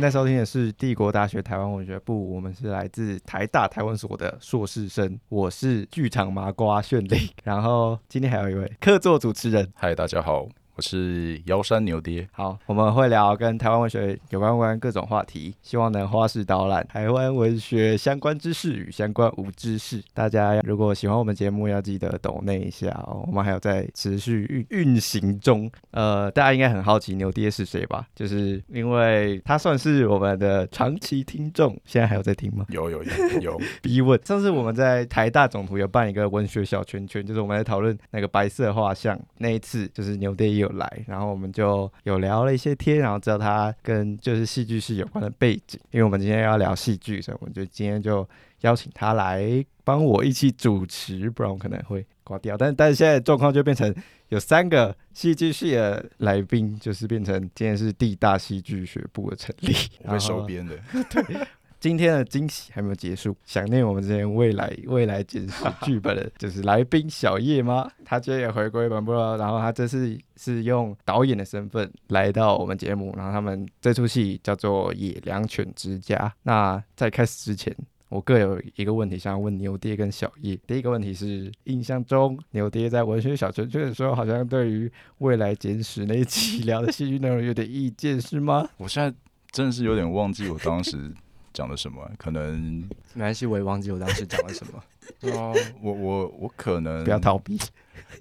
[0.00, 10.48] 现在收听的是帝国大学台湾文学部，我们是来自台大台湾所的硕士生，我是剧场麻瓜炫丽， 然后今天还有一位客座主持人，嗨，大家好。
[10.80, 20.02] 我是姚山牛爹，好，我们会聊跟台湾文学有关关各种话题，希望能花式导览台湾文学相关知识与相关无知识。
[20.14, 23.22] 大家如果喜欢我们节目，要记得抖那一下哦。
[23.26, 25.70] 我们还有在持续运运行中。
[25.90, 28.06] 呃，大家应该很好奇牛爹是谁吧？
[28.14, 32.64] 就是因为他算是我们的长期听众，现在还有在听吗？
[32.70, 33.60] 有有有有。
[33.82, 34.18] 逼问。
[34.24, 39.20] 上次我们在台大总图有办一个文学小圈圈，就是我们在讨论那个白色画像。
[39.36, 40.69] 那一次就是牛爹也有。
[40.72, 48.28] 来，然后我们就有聊了一些天，然后知道他跟就是戏剧系有关的背景，因为我们今天要聊戏剧，所以我们就今天就
[48.60, 52.56] 邀请他来帮我一起主持，不然我可能会挂掉。
[52.56, 53.94] 但但是现在状况就变成
[54.28, 60.76] 有三个戏剧系的来宾，就是变成今天是地大戏剧学部的成立，会收编的。
[61.10, 61.24] 对。
[61.80, 67.90] 今天的惊喜还没有结束，想念我们之前未来未来简史剧本的就是来宾小叶吗？
[68.04, 76.16] 他今天也回归本部了，然后他这次是用导演的身份来到我们节目，然后他们这出戏叫做《野良犬之家》。
[76.42, 77.74] 那在开始之前，
[78.10, 80.58] 我各有一个问题想要问牛爹跟小叶。
[80.66, 88.68] 第一个问题是，印象中牛爹在文学小圈圈的时候，好像对于未来简史那一期聊的戏剧内容有点意见，是吗？
[88.76, 89.16] 我现在
[89.50, 91.10] 真的是有点忘记我当时。
[91.52, 92.10] 讲了什么？
[92.18, 94.82] 可能没关系，我也忘记我当时讲了什么。
[95.18, 97.58] 对啊，我我我可能不要逃避。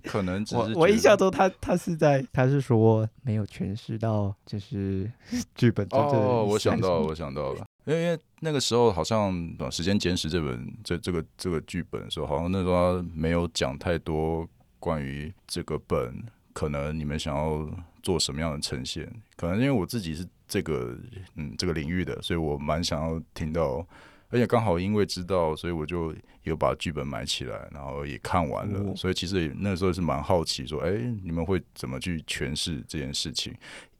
[0.04, 5.10] 可能只是我印象中，他他是在他是说没有诠释到就是
[5.56, 9.32] 剧本哦，我想到了，我想到了，因为因为那个时候好像
[9.72, 14.48] 《时间简史》这本这这个这个剧本的时候，好像那时候没有讲太多
[14.80, 16.24] 关于这个本，
[16.54, 17.68] 可能你们想要
[18.04, 19.10] 做什么样的呈现？
[19.36, 20.28] 可能因为我自己是。
[20.50, 20.98] 这个
[21.36, 23.86] 嗯，这个领域的，所以我蛮想要听到，
[24.30, 28.96] 而且刚好因为知道，所以我就有把剧本买起来，然后也看完了。
[28.96, 30.92] 所以其实那时候是蛮好奇，说，哎，
[31.24, 33.54] 你们会怎么去诠释这件事情？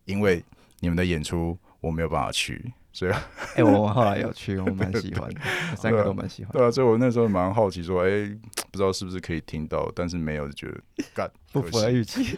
[0.06, 0.44] 因为
[0.80, 3.12] 你们的演出我没有办法去，所以，
[3.56, 5.42] 哎，我们后来有去，我蛮喜欢的，
[5.78, 6.52] 三个都蛮喜欢。
[6.52, 8.28] 对啊，所以我那时候蛮好奇，说，哎，
[8.72, 10.82] 不知道是不是可以听到，但是没有，就觉得
[11.14, 12.36] 干 不符合预期。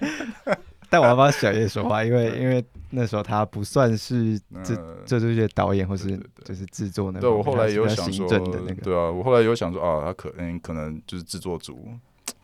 [0.91, 4.75] 但我要帮小叶说话， 因为因为那时候他不算是这
[5.05, 8.27] 这这些导演或是就是制作那对我后来有想说，
[8.83, 11.87] 对啊，我后来有想说啊，他可能可能就是制作组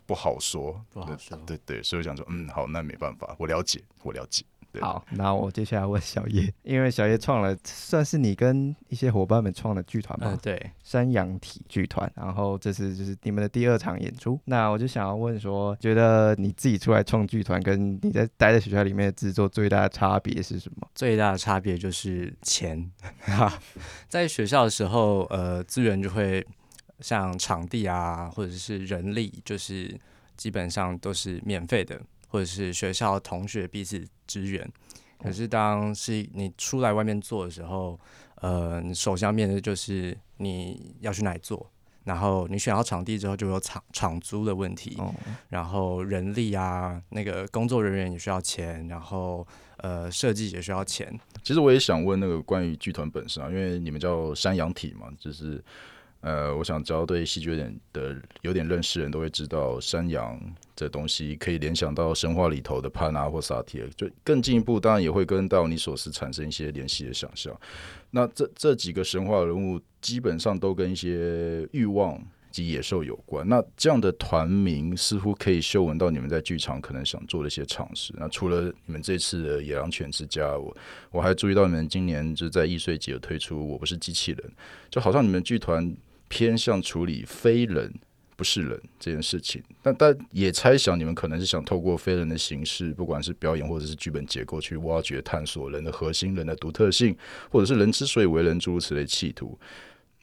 [0.05, 4.45] 不好说，不好说，对对，所以我想说，嗯，好，那没办法，我了解，我了解。
[4.79, 10.37] 好，那我接下来问小叶， 因为小叶创了算是你跟一些伙伴们创的剧团吧？
[10.41, 12.11] 对，山羊体剧团。
[12.15, 14.39] 然后这次就是你们的第二场演出。
[14.45, 20.87] 那我就想要问说，觉得你自己出来创剧团，跟你在待在学校里面的制作最大的差别是什么？
[20.93, 22.91] 最大的差别就是钱。
[24.07, 26.45] 在学校的时候，呃，资源就会
[26.99, 29.99] 像场地啊，或者是人力，就是
[30.35, 31.99] 基本上都是免费的。
[32.27, 34.69] 或者是学校同学彼此支援，
[35.19, 37.99] 可是当是你出来外面做的时候，
[38.35, 41.69] 呃，你首先要面对就是你要去哪里做，
[42.03, 44.97] 然后你选好场地之后就有场场租的问题，
[45.49, 49.45] 然后人力啊，那个工作人员也需要钱，然后
[49.77, 51.17] 呃设计也需要钱。
[51.43, 55.63] 其实我也想问那个关于剧团本身啊，因为你们叫山羊体嘛，就是
[56.21, 60.39] 呃，我想只要对戏剧有点的有点认识人都会知道山羊。
[60.75, 67.51] 这东西可以联想到神话里头的帕纳或萨提尔，就更进一步，当然也会跟道尼索斯产生一些联系的想象。
[68.11, 73.47] 那这这几个神话人物基本上都跟一些欲望及野兽有关。
[73.49, 78.13] 那这样的团名似乎可以嗅闻到你们在剧场可能想做的一些尝试。
[78.15, 80.77] 那除了你们这次的《野狼犬之家》，我
[81.09, 84.41] 我还注意到你们今年就在易碎节有推出《我不是机器人》，
[84.91, 85.91] 就好像你们剧团
[86.27, 87.93] 偏向处理非人。
[88.35, 97.17] 不是人这件事情，但但也猜想你们可能是想透过非人的形式，不管是表演或者是剧本结构，去挖掘、探索人的核心、人的独特性，
[97.49, 99.57] 或者是人之所以为人诸如此类企图。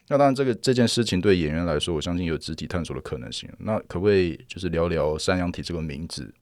[0.06, 3.50] 那当然，这个这件事情对演员来说，我相信有肢体探索的可能性。
[3.58, 6.32] 那可不可以就是聊聊山羊体这个名字？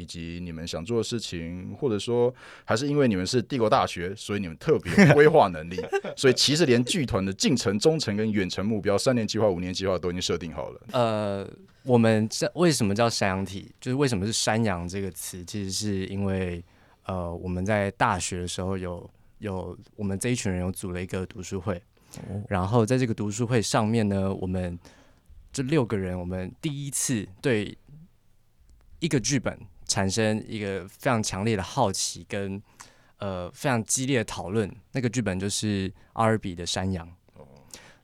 [0.00, 5.76] 以及你们想做的事情，或者说还是因为你们是帝国大学，所以你们特别规划能力，
[6.16, 10.80] 所以其实连剧团的近程、中程跟远程目标，三年计划、五年计划都已经设定好了。
[10.92, 11.48] 呃，
[11.82, 13.70] 我们这为什么叫山羊体？
[13.80, 15.44] 就是为什么是山羊这个词？
[15.44, 16.64] 其实是因为
[17.04, 21.80] 呃，我们在大学的时候有有我们这一群人有组了一个读书会，
[22.48, 24.78] 然后在这个读书会上面呢，我们
[25.52, 27.76] 这六个人，我们第一次对
[28.98, 29.58] 一个剧本。
[29.90, 32.62] 产生一个非常强烈的好奇跟
[33.18, 34.72] 呃非常激烈的讨论。
[34.92, 37.08] 那个剧本就是阿尔比的山羊，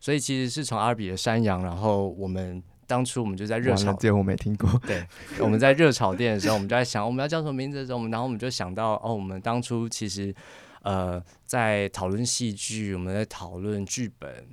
[0.01, 4.69] 所以其实是从阿尔比的山羊，然后我们当初我们就在热炒，这我没听过。
[4.85, 5.07] 对，
[5.39, 10.35] 我们在热炒店的时候，我们就在想我们要叫什么名字的时候，我们然后我们就想到哦，我们当初其实
[10.83, 14.45] 呃在讨论戏剧，我们在讨论剧本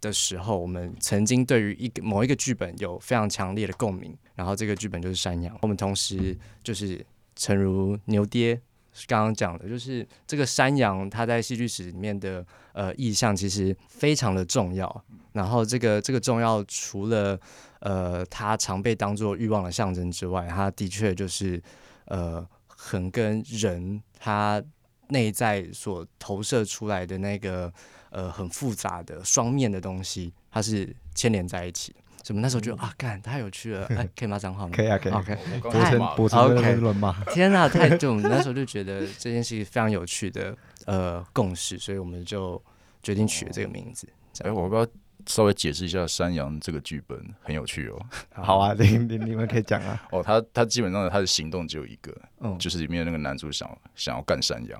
[0.00, 5.56] 的时候，我们曾经对于一个某一个剧本有非常强烈的共鸣，然后这个剧本就是山羊。
[5.62, 7.04] 我们同时就是
[7.36, 8.60] 诚如牛爹
[9.06, 15.04] 刚刚讲的，就是这个山羊它在戏剧史里面的呃意象其实非常的重要。
[15.32, 17.38] 然后这个这个重要，除了
[17.78, 21.62] 呃它常被当做欲望的象征之外，它的确就是
[22.06, 24.62] 呃很跟人他
[25.08, 27.72] 内在所投射出来的那个
[28.10, 31.98] 呃很复杂的双面的东西，它是牵连在一起的。
[32.22, 34.72] 什么那时候就啊，干太有趣了，哎， 可以骂脏话吗？
[34.76, 35.12] 可以啊，可以。
[35.12, 37.12] OK，播成播成乱骂。
[37.32, 40.54] 天哪，太就我们那时候就觉得这件事情非常有趣的
[40.84, 42.62] 呃共识，所以我们就
[43.02, 44.06] 决定取了这个名字。
[44.42, 44.86] 哎，我不要
[45.26, 47.98] 稍微解释一下山羊这个剧本很有趣哦。
[48.32, 50.02] 好啊，你你你们可以讲啊。
[50.12, 54.78] 哦，他他基本上他的行动只有一个，嗯，就是里面那个男主想想要干山羊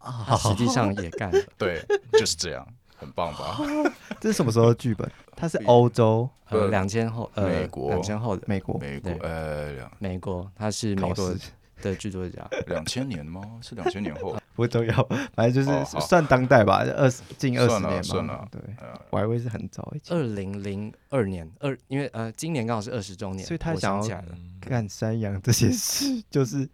[0.00, 1.38] 啊，实际上也干了。
[1.56, 2.66] 对，就是这样。
[2.96, 3.56] 很棒吧？
[4.20, 5.10] 这是什么时候的剧本？
[5.34, 11.34] 它是欧洲， 呃，两千后，呃，美国，两千后的美国，美国，呃，美国，他是美国
[11.80, 12.46] 的剧作家。
[12.66, 13.40] 两千年吗？
[13.62, 14.36] 是两千年后？
[14.54, 18.60] 不重要，反正就是算当代吧，二十近二十年算了，对，
[19.08, 24.22] 我还以为是很早一二零零二年，二，因为呃，今年刚好是二十周年，所以他想要
[24.60, 26.68] 干山羊这些事，就是。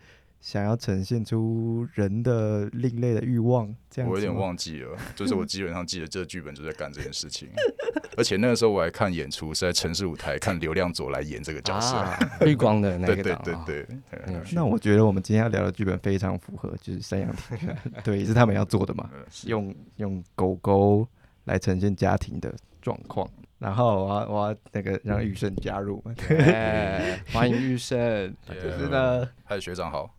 [0.47, 4.97] 想要呈现出人的另类的欲望，这样我有点忘记了。
[5.17, 7.49] 就是我基本上记得这个剧本就在干这件事情，
[8.17, 12.01] 而且那个时候我还看演出是在城市舞台看刘亮佐来演这个角色，
[12.47, 13.17] 绿光的那个。
[13.17, 13.97] 对对对对。
[14.53, 17.35] 那我觉得我们今天要聊的剧本非常符合，就是山羊
[18.05, 19.11] 对，是他们要做的嘛，
[19.47, 21.09] 用用狗狗
[21.47, 23.29] 来呈现家庭的状况。
[23.59, 26.03] 然后我要我要那个让玉胜加入。
[26.05, 26.15] 嘛，
[27.33, 27.99] 欢迎玉胜，
[28.49, 30.11] 就是呢，嗨学长好，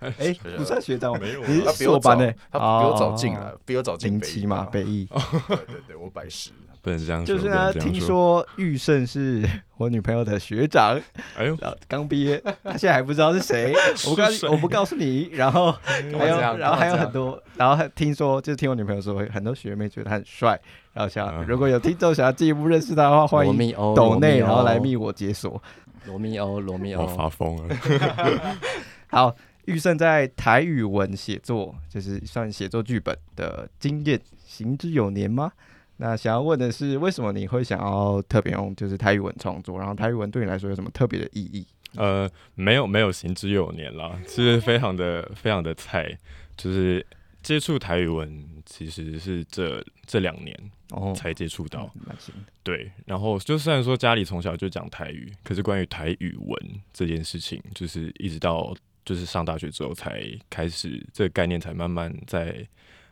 [0.00, 5.06] 哎不算学长，没有，你比我班的，他比我早进来，比我早进北一嘛，北一，
[5.48, 6.50] 对对对，我百十。
[6.82, 7.34] 不能这样说。
[7.34, 9.42] 就是呢，听说玉胜是
[9.78, 11.00] 我女朋友的学长，
[11.34, 11.56] 哎呦，
[11.88, 13.72] 刚毕业，他现在还不知道是谁。
[14.06, 15.30] 我告我不告诉你。
[15.32, 20.60] 然后还有，然后还有很多，然后还听说，就是听我女朋友说，很多学妹觉得他很帅。
[20.92, 25.60] 然后想，如果有听众想要进一步认识他的话，欢迎抖内，然后来密我解锁。
[26.06, 27.76] 罗密欧，罗密欧，发疯了。
[29.08, 29.34] 好，
[29.64, 35.50] 玉胜在台语文写作，就是算写作剧本的经验，行之有年吗？
[35.96, 39.78] 那想要问的是，为什么你会想要特别用就是台语文创作？
[39.78, 41.66] 然后台语文对你来说有什么特别的意义？
[41.96, 46.18] 呃，没有没有行之有年啦，其实非常的非常的菜，
[46.56, 47.06] 就是
[47.40, 50.58] 接触台语文其实是这这两年
[51.14, 51.92] 才接触到。
[52.62, 56.58] 对，然后就虽然说家里从小就讲台语，可是关于台语文
[56.92, 58.74] 这件事情，就是一直到
[59.04, 62.66] 就是上大学之后才开始这个概念才慢慢在。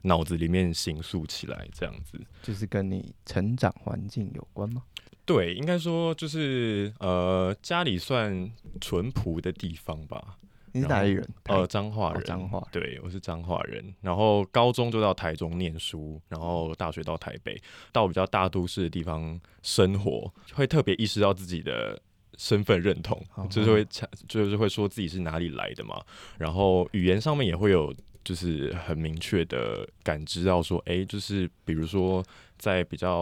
[0.04, 4.82] 脑子里面形塑起来，这样子，就是跟你成长环境有关吗？
[5.24, 10.38] 对，应该说就是呃，家里算淳朴的地方吧。
[10.72, 11.28] 你是哪里人？
[11.44, 12.24] 呃，彰化人。
[12.24, 13.94] 彰化，对，我是彰化人。
[14.00, 17.60] 然后高中就到台中念书，然后大学到台北，
[17.92, 22.00] 到比较大都市的地方生活，会特别意识到自己的
[22.36, 23.86] 身份认同，就是会
[24.26, 26.00] 就是会说自己是哪里来的嘛。
[26.38, 27.94] 然后语言上面也会有。
[28.24, 32.24] 就是很明确的感知到说，哎，就是比如说
[32.56, 33.12] 在比较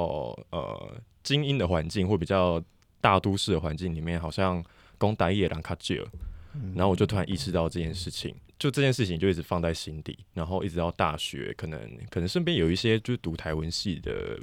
[0.51, 2.63] 呃精英的环境或比较
[3.01, 4.63] 大都市的环境里面，好像
[4.99, 6.07] 攻打野狼卡吉尔，
[6.75, 11.81] 然后我就突然意识到这件事情，就这件事情就一直放在心底，然后一直到大学，可能
[12.11, 14.39] 可能身边有一些就是读台文系的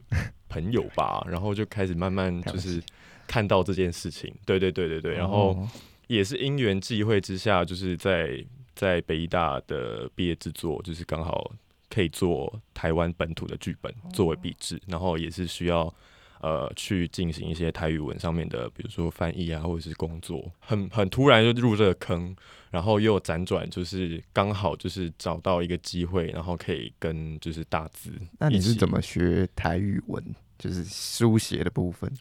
[0.49, 2.81] 朋友吧， 然后就开始慢慢就是
[3.27, 5.67] 看到这件事情，对对对对对，然后
[6.07, 8.45] 也是因缘际会之下，就是在。
[8.77, 11.51] 在北医大的毕业制作，就是刚好
[11.89, 15.91] 可以做台湾本土的剧本作为笔制，然后也是需要
[16.41, 22.35] 呃去进行一些台语文上面的，比如说翻译啊，或者是工作，很很突然就入这个坑，
[22.71, 28.11] 然后又辗转，就是刚好就是找到一个机会，然后可以跟就是大字。
[28.39, 30.23] 那你是怎么学台语文？
[30.57, 32.11] 就是书写的部分，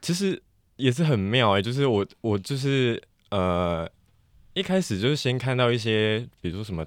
[0.00, 0.42] 其实
[0.76, 3.88] 也是很妙哎，就是我我就是呃。
[4.54, 6.84] 一开始就是先看到一些，比如说什么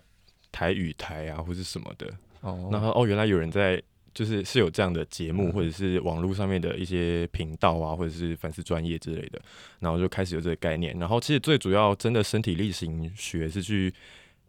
[0.52, 2.06] 台语台啊，或者什么的，
[2.42, 3.82] 哦，然后哦，原来有人在，
[4.14, 9.42] 就是是有这样的节目，或者是网络上面的一些频道啊，或者是粉丝专业之类的，
[9.80, 10.98] 然后就开始有这个概念。
[11.00, 13.94] 然后其实最主要真的身体力行学是去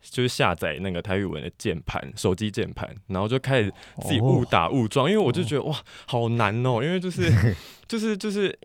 [0.01, 4.25] 就是下载那个台语文的键盘，手机键盘，然后就开始自己哦。
[4.25, 7.31] 误打误撞，因为我就觉得哇，好难哦，因为就是
[7.87, 8.59] 就是就是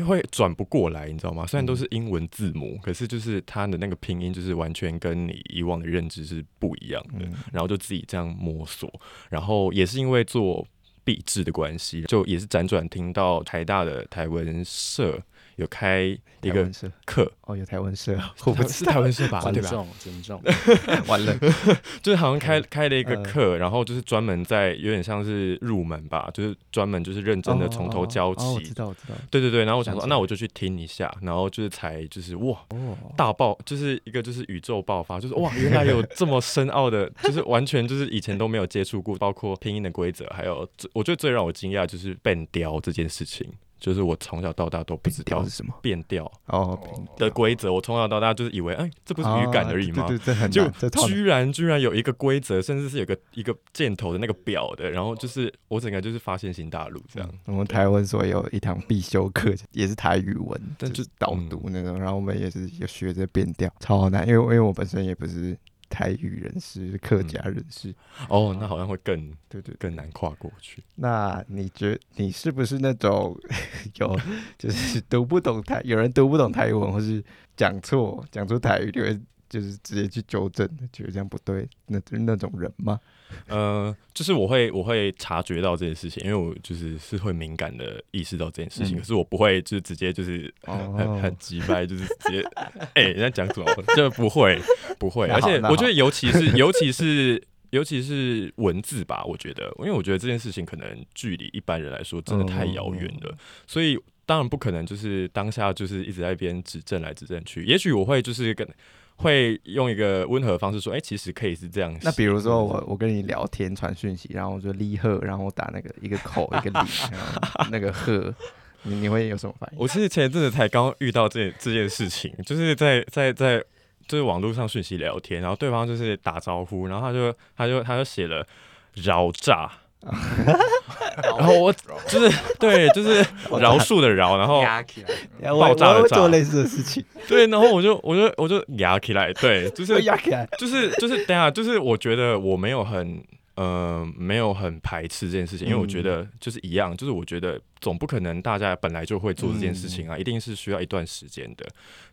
[0.00, 1.44] 会转不过来，你知道吗？
[1.46, 8.90] 虽然都是英文字母，可是就是它的那个拼音就是完全跟你以往的认知是不一样的，嗯然后就自己这样摸索，
[9.28, 10.66] 然后也是因为做
[11.04, 15.20] 笔制的关系，就也是辗转听到台大的台文社
[15.56, 16.68] 有开一个
[17.04, 19.40] 课，哦，有台湾社，我不知是台湾社吧？
[19.52, 19.68] 对吧？
[19.68, 20.42] 尊重尊重，
[21.06, 21.36] 完了，
[22.02, 23.22] 就是好像开开了一个嗯。
[23.22, 28.60] 课，然后就是专门在有点像是入门吧，就是专门就是认真的从头教起。
[28.64, 28.74] 知。
[28.74, 43.46] 道，我知道，对对对，然后我想说，那我就去听一下，然后就是才就是哇，哦，大爆，就是一个就是宇宙爆发，就是哇， 原来有这么深奥的，就是完全就是以前都没有接触过，包括拼音的规则，还有最我觉得最让我惊讶就是变雕这件事情，
[43.82, 45.74] 就是我从小到大都不知道是什么？
[45.82, 46.78] 变调哦，
[47.16, 50.06] 的规则，我从小到大就是以为，哎，这不是语感而已吗？
[50.48, 50.68] 就
[51.08, 57.28] 居然居然有一个规则，甚至是有个一个箭头的那个表的，然后就是我整个就是发现新大陆这样。
[57.46, 65.58] 我们台湾所有一堂必修课，也是台语文，但就就是导读那种，然后我们也是有学着变调，超难，因为因为我本身也不是
[65.92, 67.94] 台语人士、客家人士，
[68.30, 69.74] 哦，那好像会更对对。
[69.78, 70.82] 更难跨过去。
[70.94, 73.38] 那你觉你是不是那种
[74.00, 74.18] 有
[74.56, 77.22] 就是读不懂台，有人读不懂台语文，或是
[77.54, 79.20] 讲错讲出台语，就会
[79.50, 82.98] 就是直接去纠正，觉得这样不对，那那种人吗？
[83.48, 88.98] 呃，就是我会我会察觉到这件事情，因为我就是是会敏感的意识到这件事情，嗯。
[88.98, 92.42] 可是我不会就是直接就是哦很很急掰，就是直接
[92.94, 93.66] 哎、人家讲什么？
[93.96, 94.60] 就不会
[94.98, 97.42] 不会，而且我觉得尤其是尤其是。
[97.72, 103.34] 尤其是文字吧，我觉得，因为我觉得这件事情可能距离一般人来说真的太遥远了，
[103.66, 107.64] 所以当然不可能就是当下就是一直在一边指正来指正去。
[107.64, 108.68] 也许我会就是跟
[109.16, 111.96] 会用一个温和的方式说，哎、其实可以是这样。
[112.02, 118.34] 那比如说我我跟你聊天传讯息，然后我就立贺，然后我打那个一个口一个李，然后那个贺，
[118.82, 119.78] 你你会有什么反应？
[119.78, 123.62] 我其实前一阵子才刚遇到这这件事情，就是在在在
[124.08, 128.46] 就是网络上讯息聊天，然后对方就是打招呼，然后他就他就他就写了
[128.94, 129.70] 饶炸，
[131.38, 131.72] 然后我
[132.08, 133.24] 就是对就是
[133.60, 135.04] 饶恕的饶，然后压起
[135.40, 140.48] 来，我爆炸的炸做类似的事情， 对，然后我就我就我就压起来，对，就 是压起来。
[140.58, 143.22] 就是就是等下，就是我觉得我没有很
[143.54, 151.64] 呃没有很排斥这件事情，因为我觉得就是一样，就是我觉得总不可能大家本来就会做这件事情啊，一定是需要一段时间的，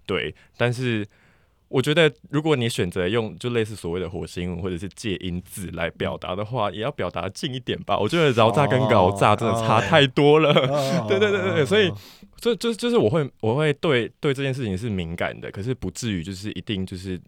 [0.05, 0.33] 对。
[0.57, 1.05] 但是
[1.69, 7.97] 我觉得如果你选择用就类似所谓的火星文或者是借音字来表达的话，也要表达近一点吧。
[7.97, 10.51] 我觉得饶炸跟搞炸真的差太多了。
[11.07, 11.91] 对对对对对所以
[12.37, 17.19] 就就就是我会我会对对这件事情是敏感的，可是不至于就是一定就是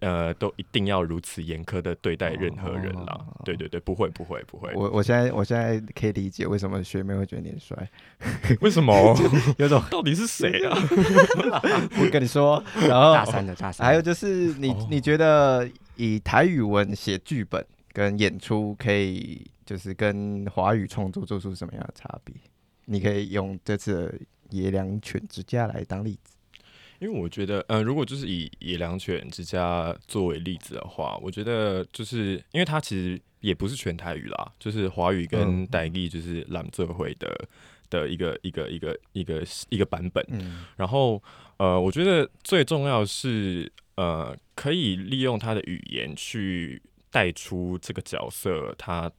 [0.00, 3.14] 呃都一定要如此严苛的对待任何人啦。
[3.18, 4.70] 哦对对对，不会不会不会。
[4.74, 7.90] 我我现在我现在可以理解为什么学妹会觉得你很帅，
[8.60, 9.16] 为什么？
[9.58, 10.76] 有种到底是谁啊？
[12.00, 22.34] 我跟你说，然后大三的大三，还有就是你哦你觉得以台语文写剧本跟演出，可以就是跟华语创作做出什么样的差别？
[22.84, 24.14] 你可以用这次的
[24.50, 26.34] 野良犬之家来当例子。
[27.00, 37.48] 因为我觉得，呃，如果就是以野良犬之家作为例子的话，我觉得就是因为它其实也不是全台语啦，就是华语跟嗯台语就是蓝社会的
[37.88, 40.24] 的一个一个一个一个一个版本。
[40.30, 41.22] 嗯然后，
[41.58, 49.10] 呃，我觉得最重要是，呃，可以利用它的语言去带出这个角色他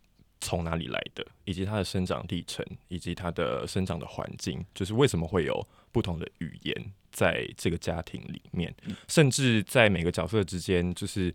[0.42, 8.74] 从哪里来的，以及它的生长历程，以及它的生长的环境，就是为什么会有不同的语言在这个家庭里面，
[9.08, 11.34] 甚至在每个角色之间，就是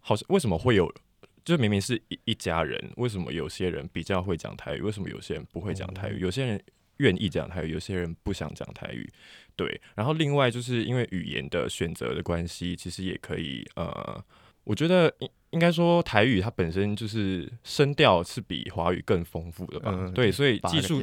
[0.00, 0.92] 好像为什么会有。
[1.44, 4.80] 就明明是一一家人，为什么有些人比较会讲台语？
[4.80, 6.18] 为什么有些人不会讲台语？
[6.18, 6.60] 有些人
[6.96, 9.08] 愿意讲台语，有些人不想讲台语。
[9.54, 14.20] 对，然后另外就是因为语言的选择的关系，其实也可以呃，
[14.64, 19.92] 我觉得应应该说台语它本身就是声调是比华语更丰富的吧？
[19.94, 21.00] 嗯对，所以技术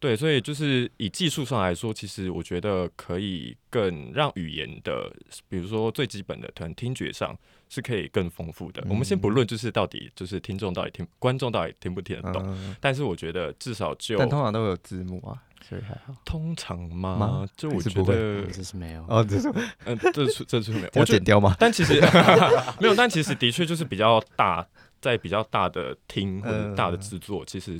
[0.00, 5.14] 对，所以就是以技术上来说，其实我觉得可以更让语言的，
[5.46, 7.36] 比如说最基本的，可能听觉上
[7.68, 8.82] 是可以更丰富的。
[8.88, 15.36] 我们先不论就是到底就是听众到底听，观众到底听不听得懂，嗯，但是我觉得至少就但通常都有字幕啊，
[15.68, 16.14] 所以还好。
[16.24, 17.48] 通常吗吗？
[17.54, 19.04] 就我觉得嗯，这是没有。
[19.06, 19.52] 哦，这是
[19.84, 21.54] 嗯，这是这是没 有，我剪掉吗？
[21.60, 22.00] 但其实
[22.80, 24.66] 没有，但其实的确就是比较大，
[24.98, 27.78] 在比较大的厅或者大的制作，其实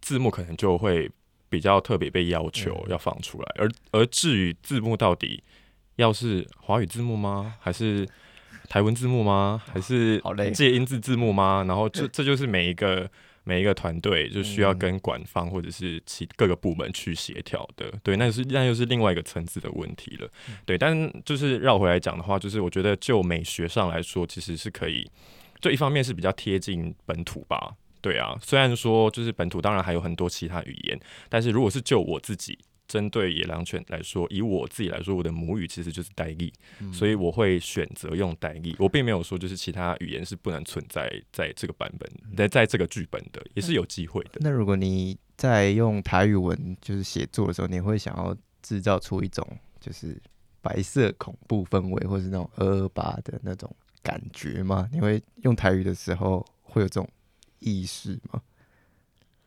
[0.00, 1.10] 字幕可能就会
[1.48, 3.54] 比较特别被要求嗯要放出来。
[3.58, 5.42] 而而至于字幕到底
[5.96, 8.08] 要是华语字幕吗，还是
[8.68, 9.62] 台文字幕吗？
[9.66, 11.64] 还是好累介音字字幕吗？
[11.68, 13.08] 然后这这就是每一个
[13.44, 17.92] 每一个团队就需要跟管方或者是其各个部门去协调的。
[18.02, 20.28] 对，那是那又是另外一个层次的问题了。
[20.64, 25.08] 对，但就是绕回来讲的话，就是我觉得就美学上来说，其实是可以，
[25.60, 27.76] 就一方面是比较贴近本土吧。
[28.04, 36.52] 对啊，虽然说就是本土，当然还有很多其他语言，但是如果是就我自己针对野狼犬来说，以我自己来说，我的母语其实就是代译，
[36.92, 38.76] 所以我会选择用代译。
[38.78, 42.06] 我并没有说就是其他语言是不能存在在这个版本，
[42.36, 44.32] 在在这个剧本的，也是有机会的。
[44.40, 49.46] 那如果你在用台语文就是写作的时候，你会想要制造出一种
[49.80, 50.20] 就是
[50.60, 54.86] 白色恐怖氛围，或是那种二二八的那种感觉吗？
[54.92, 57.08] 你会用台语的时候会有这种
[57.64, 58.42] 意识吗？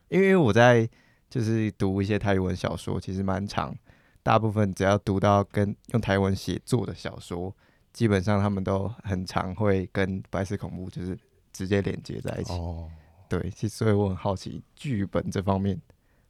[0.08, 0.88] 因为我在
[1.30, 3.76] 就是读一些台语文小说，其实蛮长，
[4.22, 7.54] 大部分只要读到跟用台文写作的小说，
[7.92, 11.18] 基本上他们都很常会跟白色恐怖就是
[11.52, 12.52] 直接连接在一起。
[12.54, 12.90] 哦，
[13.28, 15.78] 对，其实所以我很好奇，剧本这方面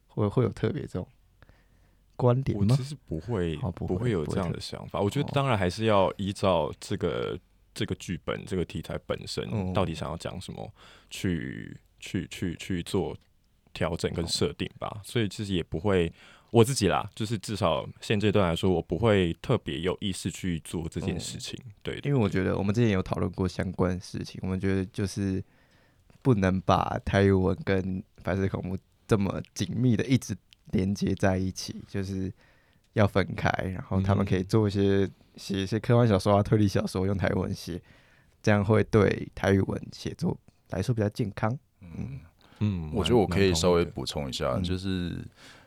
[0.07, 1.07] 会会有特别这种
[2.17, 2.83] 观点吗我其？
[2.83, 4.99] 实不会哦不会不会有这样的想法。
[4.99, 7.39] 我觉得哦当然还是要依照这个
[7.79, 10.69] 这个剧本这个题材本身嗯到底想要讲什么
[11.09, 13.15] 去去去去做
[13.73, 14.99] 调整哦跟设定吧。
[15.05, 16.11] 所以其实也不会
[16.51, 21.57] 我自己啦，就是至少现阶段来说，我不会特别有意识去做这件事情。
[21.81, 25.41] 对，因为我觉得我们之前有讨论过相关的事情，我们觉得就是
[26.21, 30.35] 不能把台语文跟白色恐怖这么紧密的一直
[30.73, 32.33] 连接在一起，就是
[32.99, 37.81] 要分开，然后他们可以嗯做一些写一些科幻小说啊、推理小说，用台语文写，
[38.43, 40.37] 这样会对台语文写作
[40.71, 41.57] 来说比较健康。
[41.81, 42.19] 嗯，
[42.59, 44.89] 嗯，我觉得我可以稍微补充一下，嗯就是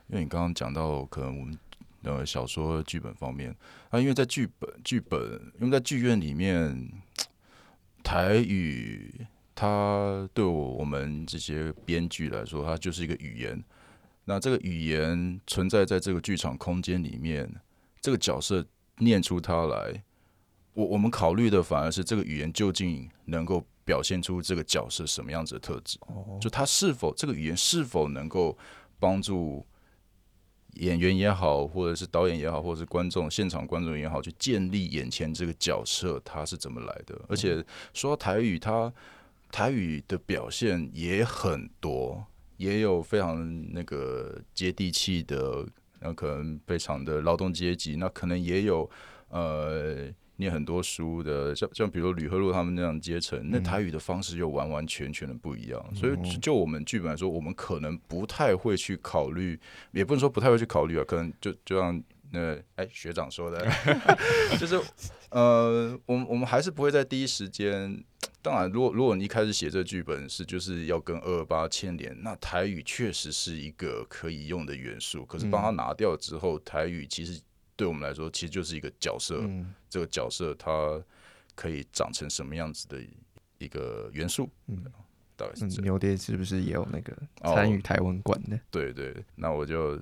[0.09, 1.59] 因为你刚刚讲到可能我们
[2.03, 3.55] 呃小说剧本方面，
[3.89, 5.19] 啊，因为在剧本剧本，
[5.59, 6.91] 因为在剧院里面，
[8.03, 13.65] 台语它对我我们这些编剧来说，它就是一个语言。
[14.25, 17.53] 那这个语言存在在这个剧场空间里面，
[18.01, 18.65] 这个角色
[18.99, 20.03] 念出它来，
[20.75, 25.99] 我我们考虑的反而是这个语言究竟能够表现出这个角色什么样子的特质。
[26.03, 28.57] 哦就它是否这个语言是否能够
[29.01, 29.67] 帮助
[30.75, 37.21] 演员也好，或者是导演也好，或者是观众现场观众也好，去建立眼前这个角色他是怎么来的。
[37.29, 38.93] 而且说到台语，它
[39.51, 42.25] 台语的表现也很多，
[42.57, 45.67] 也有非常那个接地气的，
[46.01, 48.89] 那可能非常的劳动阶级，那可能也有
[49.29, 50.13] 呃。
[50.37, 55.81] 念很多书的，像像比如吕赫洛他们那样阶层，那台语的方式又完完全全的不一样。
[55.95, 59.61] 所以就就我们剧本来说，我们可能不太会去考虑，
[59.93, 63.65] 也不能说不太会去考虑啊，可能就就像那哎学长说的，
[64.59, 64.81] 就是
[65.33, 68.03] 呃，我们我们还是不会在第一时间。
[68.41, 75.25] 当然，如果如果你一开始写这剧本是就是要跟二二八牵连，那台语确实是一个可以用的元素。
[75.25, 77.41] 可是帮他拿掉之后，台语其实
[77.77, 79.41] 对我们来说，其实就是一个角色。
[79.43, 81.01] 嗯这个角色它
[81.55, 82.99] 可以长成什么样子的
[83.59, 84.93] 一个元素，嗯嗯，
[85.37, 85.85] 大概是这样。
[85.85, 88.59] 牛爹是不是也有那个哦参与台湾馆的？
[88.71, 90.01] 对对，那我就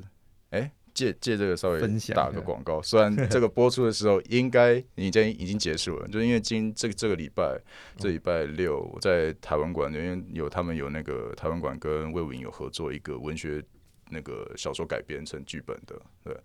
[0.50, 1.80] 哎、借借这个稍微
[2.14, 7.58] 打个广告，虽然这个播出的时候应该已经已经结束了，就是因为今这个这个礼拜
[7.96, 13.62] 这礼拜六我在台湾馆，因为有他们有那个台湾馆跟魏武营有合作一个文学
[14.10, 16.36] 那个小说改编成剧本的，对，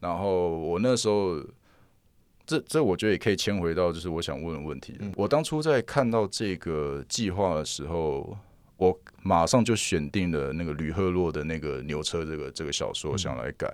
[0.00, 1.40] 然后我那时候。
[2.46, 4.98] 这这我觉得也可以牵回到就是我想问的问题。
[5.14, 8.36] 我当初在看到这个计划的时候，
[8.80, 13.70] 我马上就选定了那个吕赫洛的那个牛车这个这个小说，想来改。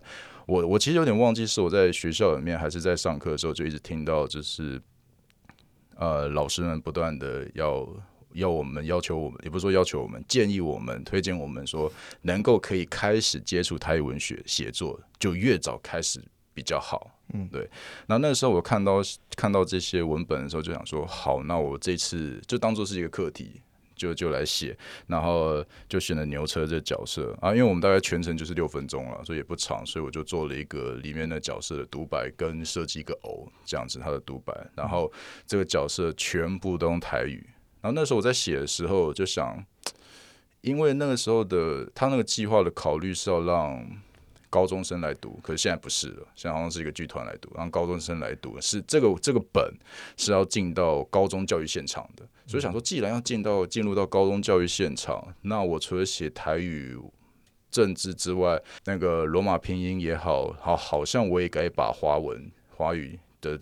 [0.46, 4.82] 我我其实有点忘记是我在学校里面还是在上课的时候就一直听到，就是
[5.94, 7.88] 呃老师们不断的要
[8.32, 11.90] 要我们要求我们，也不是说要求我们，建议我们推荐我们说
[12.22, 16.20] 能够可以开始接触台语文学写作，就越早开始
[16.52, 17.12] 比较好。
[17.32, 17.62] 嗯对。
[18.08, 19.00] 然后那时候我看到
[19.36, 23.62] 看到这些文本的时候，就想说，好，那我这次就当做是一个课题，
[23.96, 35.10] 就就来写，然后就选了牛车这角色啊，因为我们大概全程就是六分钟了，所以也不长，所以我就做了一个里面的角色的独白，跟设计一个偶这样子他的独白，然后
[35.46, 37.44] 这个角色全部都用台语。
[37.80, 39.64] 然后那时候我在写的时候就想，
[40.60, 43.86] 因为那个时候的他那个计划的考虑是要让
[44.50, 49.72] 高中生来读，可是现在不是了，现在好像是一个剧团来读，让高中生来读，是这个这个本
[50.16, 56.98] 是要进到高中教育现场的，所以想说，既然要进到进入到高中教育现场，那我除了写台语。
[57.68, 63.60] 政治之外，那个罗马拼音也好好，好像我也该把华文、华语的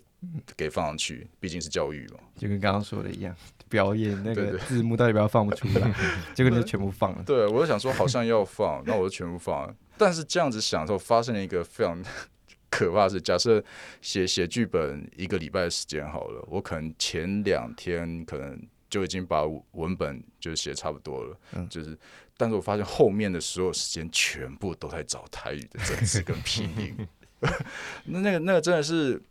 [0.55, 2.19] 给放上去，毕竟是教育嘛。
[2.37, 3.35] 就跟刚刚说的一样，
[3.67, 5.93] 表演那个字幕到底要不要放不出来，
[6.33, 7.23] 结果你就全部放了。
[7.25, 9.75] 对，我就想说好像要放，那我就全部放了。
[9.97, 12.03] 但是这样子想的时候，发生了一个非常
[12.69, 13.21] 可怕的事。
[13.21, 13.63] 假设
[14.01, 21.97] 写写剧本一个礼拜的时间好了，我可能前两天可能就已经把文本就写差不多了，嗯就是，
[22.35, 27.07] 但是我发现后面的所有时间全部都在找台语的政治跟拼音，
[28.05, 29.21] 那那个那个真的是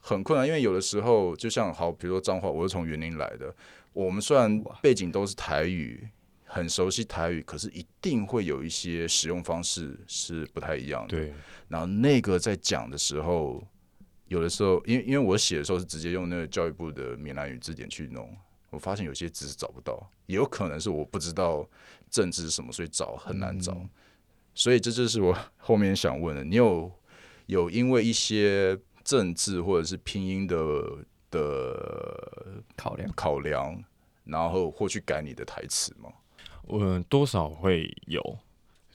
[0.00, 3.54] 很困难，因为有的时候就像好，比如说脏话，我是从园林来的，
[3.94, 6.08] 我们虽然背景都是台语。
[6.52, 11.16] 很熟悉台语，可是一定会有一些使用方式是不太一样的。
[11.16, 11.32] 对，
[11.68, 13.64] 然后那个在讲的时候，
[14.26, 18.36] 有的时候，因为因为我写的时候是直接用那个教育部的闽南语字典去弄，
[18.70, 21.64] 我发现有些字是找不到，也有可能是我不知道
[22.10, 23.80] 政治是什么，所以找很难找。
[24.52, 26.90] 所以这就是我后面想问的，你有
[27.46, 30.56] 有因为一些政治或者是拼音的
[31.30, 33.80] 的考量考量，
[34.24, 36.10] 然后或去改你的台词吗？
[36.72, 38.38] 嗯，多少会有，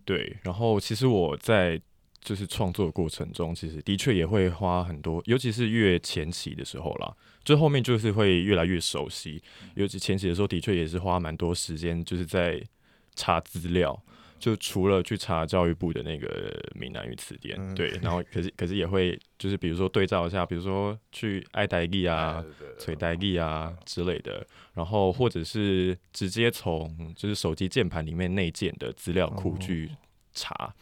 [0.04, 0.38] 对。
[0.44, 1.82] 然后其实我在
[2.22, 9.42] 就是创作过程中，其实的确也会花很多，尤其是越前期的时候啦，就后面就是会越来越熟悉。
[9.76, 12.62] 尤其前期的时候，的确也是花蛮多时间，就是在
[13.16, 14.02] 查资料。
[14.38, 29.90] 就除了去查教育部的那个闽南语词典，对，然后可是可是也会就是比如说对照一下，比如说去爱戴利啊，对对对吹带力啊之类的，然后或者是直接从就是手机键盘里面内建的资料库去
[30.34, 30.74] 查，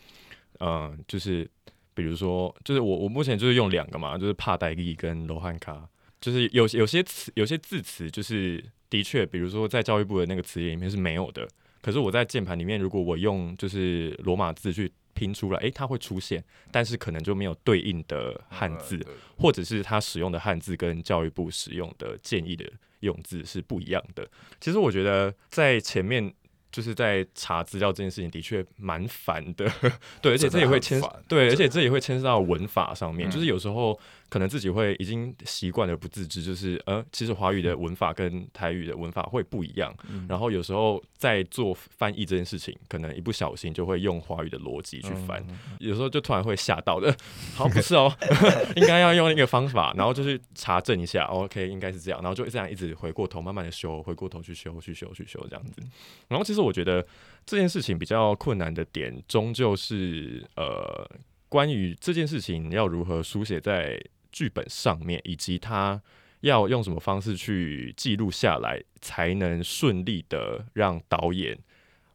[0.60, 1.50] 嗯、就是
[1.94, 5.88] 比如说，就是我我目前就是用两个嘛，就是帕代力跟罗汉卡，
[6.20, 11.48] 就是有有些词有些字词就是的确，比如说在教育部的那个词典里面是没有的，
[11.84, 22.66] 可是我在键盘里面如果我用就是罗马字去拼出来，诶，它会出现，但是可能就没有对应的汉字，嗯或者是它使用的汉字跟教育部使用的建议的
[23.02, 24.28] 用字是不一样的。
[24.60, 26.34] 其实我觉得在前面
[26.72, 29.72] 就是在查资料这件事情的确蛮烦的，
[30.24, 33.32] 对，而且这也会牵对，而且这也会牵涉到文法上面，嗯。
[33.32, 34.00] 就是有时候
[34.34, 39.96] 可能自己会已经习惯了不自知，就是呃，其实华语的文法跟台语的文法会不一样，
[40.28, 45.46] 然后有时候在做翻译这件事情，可能一不小心就会用华语的逻辑去翻，
[45.78, 47.16] 有时候就突然会吓到的，
[47.54, 48.12] 好不是哦，
[48.76, 51.26] 应该要用一个方法，然后就去查证一下。
[51.28, 55.84] 哦，OK，应该是这样，然后就这样一直回过头慢慢的修，回过头去修，去修，去修这样子。
[56.28, 57.06] 然后其实我觉得
[57.46, 61.08] 这件事情比较困难的点，终究是呃，
[61.50, 66.02] 关于这件事情要如何书写在剧本上面，以及他
[66.42, 71.58] 要用什么方式去记录下来，才能顺利的让导演、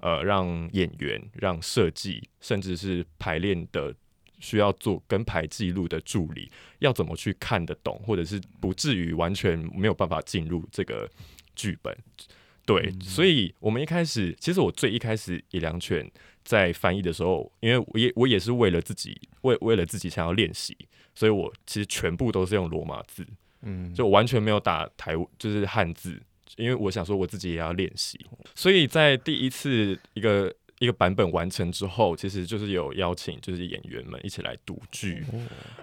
[0.00, 3.94] 呃，让演员、让设计，甚至是排练的
[4.38, 6.50] 需要做跟排记录的助理，
[6.80, 11.08] 要怎么去看得懂，或者是不至于完全没有办法进入这个
[11.56, 11.96] 剧本。
[12.66, 16.06] 对，所以我们一开始，其实我最一开始野良犬
[16.44, 20.76] 在翻译的时候，因为我也我也是为了自己，为为了自己想要练习，
[21.18, 23.26] 所以我其实全部都是用罗马字，
[23.62, 26.16] 嗯，就完全没有打台就是汉字，
[26.56, 35.26] 因为我想说我自己也要练习，所以在第一次一个一个版本完成之后，其实就是有邀请就是演员们一起来读剧，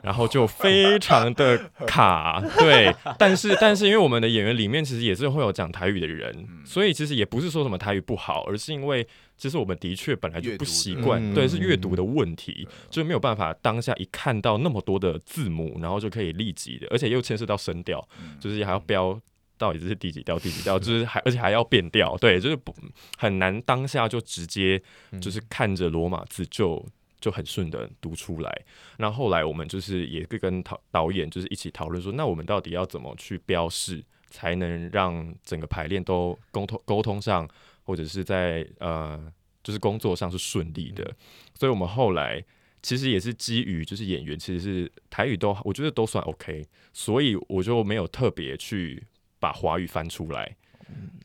[0.02, 9.06] 然后就非常的 卡，对，但是但是因为我们的演员里面其实也是会有讲台语的人，所以其实也不是说什么台语不好，而是因为
[9.38, 18.08] 其实我们的确本来就不习惯，嗯对，是阅读的问题，就没有办法当下一看到那么多的字母，然后就可以立即的，而且又牵涉到声调，
[18.39, 19.19] 就是还要标。
[19.58, 20.38] 到底这是第几调？
[20.38, 20.78] 第几调？
[20.80, 22.76] 就是还而且还要变调，对，就是不
[23.17, 24.78] 很难当下就直接
[25.21, 26.86] 就是看着罗马字就
[27.21, 28.62] 就很顺的读出来。
[28.98, 37.50] 那后来我们就是也跟导导演就是一起讨论说，那我们到底要怎么去标示，才能让整个排练都沟通沟通上，
[37.86, 39.32] 或者是在呃
[39.63, 41.15] 就是工作上是顺利的。
[41.54, 42.43] 所以我们后来
[42.82, 49.02] 其实也是基于就是演员其实是台语都我觉得都算 OK，所以我就没有特别去
[49.39, 50.58] 把华语翻出来。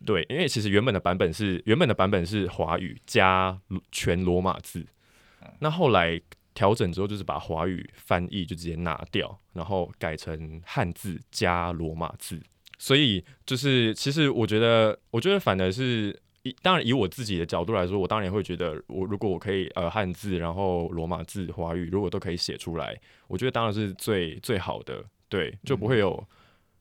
[0.06, 3.60] 对，因为其实原本的版本是原本的版本是华语加
[3.92, 4.86] 全罗马字，
[5.58, 6.18] 那后来
[6.54, 12.40] 调整之后就是把华语翻译就直接拿掉，然后改成汉字加罗马字。
[12.78, 22.98] 所以就是其实我觉得，我觉得反而是以当然以我自己的角度来说，我当然也会觉得，我如果我可以呃汉字，然后罗马字、华语如果都可以写出来，
[23.28, 26.26] 我觉得当然是最最好的，对，就不会有。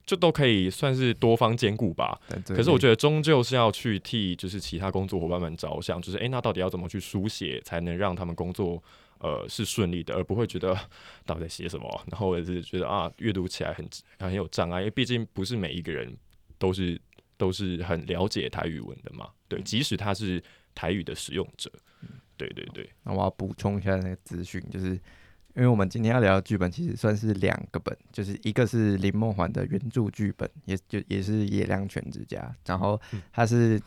[0.06, 2.20] 就都可以算是多方兼顾吧。
[2.48, 8.82] 可是我觉得终究是要去替就是其他工作伙伴们着想，就是诶，那到底要怎么去书写才能让他们工作
[9.20, 10.76] 呃是顺利的，而不会觉得
[11.28, 16.12] 到底在写什么，然后或者是觉得啊阅读起来很很有障碍，因为毕竟不是每一个人
[16.58, 17.00] 都是
[17.40, 19.30] 都是很了解台语文的嘛。
[19.48, 20.44] 对，即使他是
[20.76, 21.72] 台语的使用者，
[22.38, 22.88] 对对对。
[23.04, 24.90] 那我要补充一下那个资讯，就是
[25.56, 33.00] 因为我们今天要聊的剧本，其实算是两个本，就是一个是林梦环的原著剧本，也就也是野良犬之家，然后
[33.32, 33.82] 它是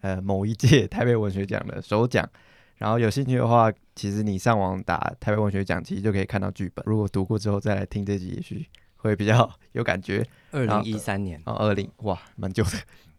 [0.00, 2.28] 呃某一届台北文学奖的首奖。
[2.76, 6.84] 然后有兴趣的话，其实你上网打台北文学奖，其实就可以看到剧本。
[6.86, 8.66] 如果读过之后再来听这集，也许
[9.06, 10.26] 会比较 有感觉。
[10.50, 12.70] 二零一三年哦，二零哇，蛮久的。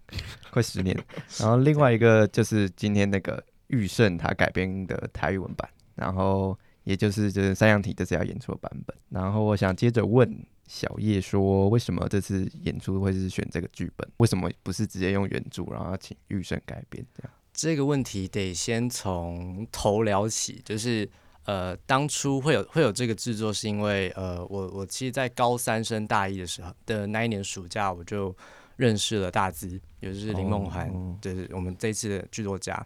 [0.52, 0.98] 快十年，
[1.40, 8.96] 然后另外一个就是今天那个玉胜他改编的台语文版，然后也就是就是三样体这次要演出的版本。
[9.10, 14.10] 然后我想接着问小叶说，为什么这次演出会是选这个剧本？
[14.18, 17.32] 为什么不是直接用原著，然后请玉胜改编这样？
[17.54, 21.10] 这个问题得先从头聊起，就是
[21.48, 28.34] 呃，当初会有会有这个制作，是因为呃，我我其实，在高三升大一的时候的那一年暑假，我就。
[28.78, 29.68] 认识了大资，
[30.02, 30.88] 也就是林梦涵，
[31.20, 32.86] 就是我们这次的剧作家。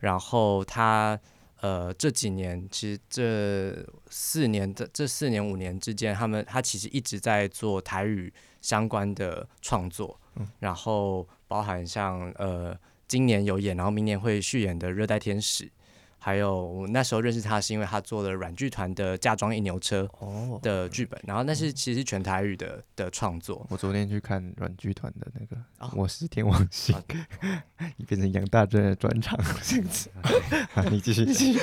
[0.00, 1.16] 然后他
[1.60, 10.18] 呃这几年，其实这四年这这四年五年之间，他们他其实一直在做台语相关的创作。
[10.58, 15.64] 然后包含像呃今年有演，然后明年会续演的《热带天使》。
[16.28, 20.06] 还有我那时候认识他是因为他做了软剧团的嫁妆一牛车
[20.60, 23.66] 的剧本，然后那是其实全台语的的创作。
[23.70, 25.56] 我昨天去看软剧团的那个，
[25.96, 26.94] 我是天王星，
[27.96, 30.10] 你变成杨大正的专场这样子。
[30.90, 31.60] 你继续继续，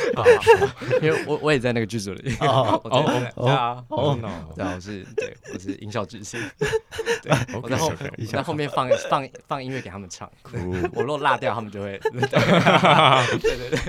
[1.04, 2.36] 因为我我也在那个剧组里。
[2.42, 4.20] 哦哦哦啊哦，
[4.58, 6.42] 然后是对，我是音效巨星。
[7.22, 7.94] 对，我在后
[8.32, 10.28] 在后面放放放音乐给他们唱。
[10.96, 12.00] 我若落掉，他们就会。
[12.00, 12.20] 对
[13.40, 13.80] 对对。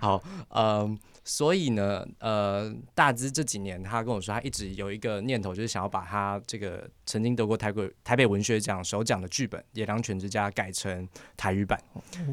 [0.00, 0.07] 好，
[0.50, 11.78] 嗯，所以呢，呃，大资这几年他跟我说，他一直有一个念头，就是想要把他这个曾经得过台国台北文学奖首奖的剧本《野狼犬之家》改成台语版，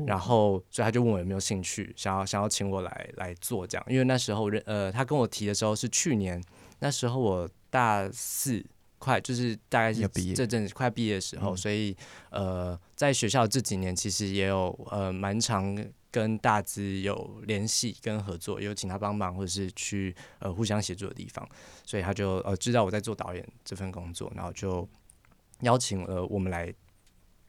[0.05, 6.41] 然后，所以他就问我有没有兴趣，想要想要请我来来做这样，因为那时候认，呃，他跟我提的时候是去年，
[6.79, 8.63] 那时候我大四，
[8.97, 11.95] 快就是大概是这阵子快毕业的时候，所以，
[12.29, 15.77] 呃，在学校这几年其实也有呃蛮长。
[16.15, 21.45] 跟大资有联系跟合作，有请他帮忙或者是去呃互相协助的地方，
[21.83, 24.87] 所以他就呃知道我在做导演这份工作，然后就
[25.59, 26.73] 邀请了我们来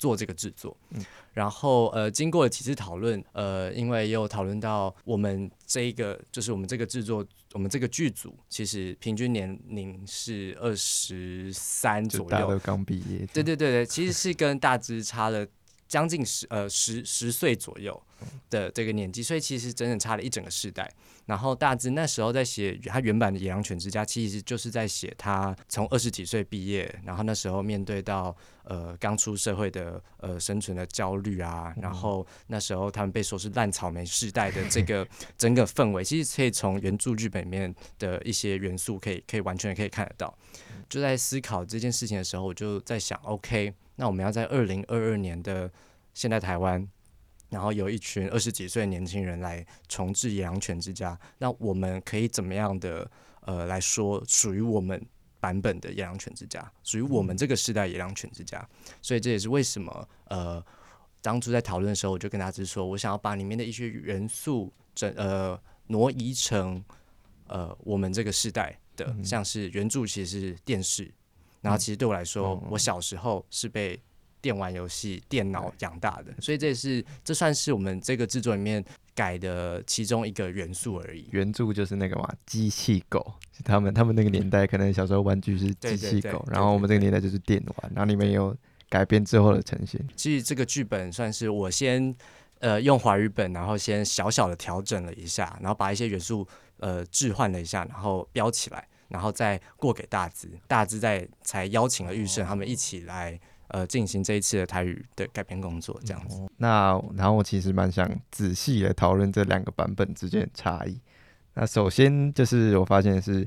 [0.00, 0.76] 做这个制作。
[0.90, 13.24] 嗯，然后呃经过了几次讨论，呃因为也有讨论到我们这一个就是我们这个制作，我们这个剧组其实平均年龄是二十三左右，刚毕业。
[13.32, 15.46] 对对对对，其实是跟大资差了
[15.88, 18.02] 将近十呃十十岁左右。
[18.48, 20.90] 的这个年纪，所以其实整整差了一整个世代。
[21.26, 40.34] 然后大致那时候在写他原版的《野狼犬之家》，其实就是在写他从二十几岁毕业，然后那时候面对到呃刚出社会的呃生存的焦虑啊，然后那时候他们被说是烂草莓世代的这个 整个氛围，其实可以从原著剧本里面的一些元素，可以可以完全可以看得到。
[40.88, 45.70] 就在思考这件事情的时候，我就在想，OK，那我们要在二零二二年的
[46.14, 46.88] 现代台湾。
[47.48, 53.08] 然后有一群二十几岁的年轻人来重置《野狼犬之家》，那我们可以怎么样的
[53.42, 55.00] 呃来说属于我们
[55.38, 58.58] 版本的《野狼犬之家》，属于我们这个时代《野狼犬之家》？
[59.00, 60.62] 所以这也是为什么呃
[61.22, 66.84] 当初在讨论的时候，我就跟大家说，我想要把里面的一些元素整呃挪移成
[67.46, 71.08] 呃我们这个时代的，像是原著其实是电视，
[71.60, 74.00] 然后其实对我来说，我小时候是被。
[74.42, 81.26] 电玩游戏、电脑养大的，所以这也是这算是我们这个制作里面改的其中一个元素而已。
[81.32, 83.32] 原著就是那个嘛，机器狗，
[83.64, 88.56] 他们他们那个年代可能小时候玩具是机器狗，然后我们这个年代就是电玩，然后里面有
[88.88, 90.00] 改编之后的呈现。
[90.14, 92.14] 其实这个剧本算是我先
[92.60, 96.46] 呃用华语本，然后先小小的调整了一下，然后把一些元素
[96.78, 103.38] 呃置换了一下，然后标起来，然后再过给大资，大资再才邀请了玉胜他们一起来。
[103.68, 106.40] 呃，进行这一次的台语的改编工作，这样子。
[106.58, 110.96] 那然后我其实蛮想仔细的讨论这两个版本之间的差异。
[111.54, 113.46] 那首先就是我发现是，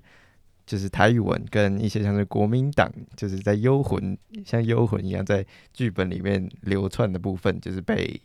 [0.66, 8.22] 就是台语文跟一些像是国民党，就是在幽魂像幽魂一样在剧本里面流窜的部分，就是被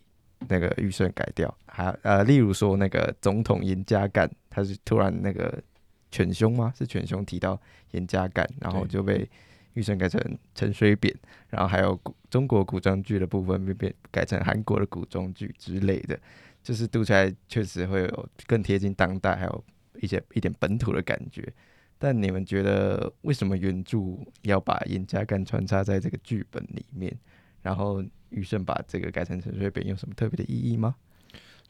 [0.48, 1.54] 那个预算改掉。
[1.66, 5.62] 还呃，例如说那个总统严家淦，他是突然那个
[6.10, 6.72] 犬兄吗？
[6.76, 7.60] 是犬兄提到
[7.92, 9.28] 严家淦，然后就被。
[9.74, 10.20] 预算改成
[10.54, 11.12] 陈水扁，
[11.48, 16.16] 然后还有古中国古装剧的部分被变改成韩国的古装剧之类的，
[16.62, 19.64] 就是读起来确实会有更贴近当代，还有
[20.00, 21.52] 一些一点本土的感觉。
[21.98, 23.98] 但你们觉得为什么原著
[24.42, 27.12] 要把严家淦穿插在这个剧本里面？
[27.60, 28.00] 然后
[28.34, 30.94] 玉胜把这个改成陈水扁，有什么特别的意义吗？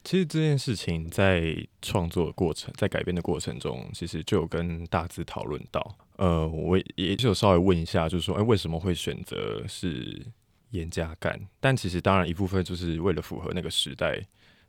[0.03, 5.97] 其实这件事情在创作的过程，在改编的过程中，其实就有跟大致讨论到。
[6.17, 10.27] 呃，我也就稍微问一下，就是说，哎，为什么会选择是
[10.73, 11.41] 严家淦？
[11.59, 14.21] 但其实当然一部分就是为了符合那个时代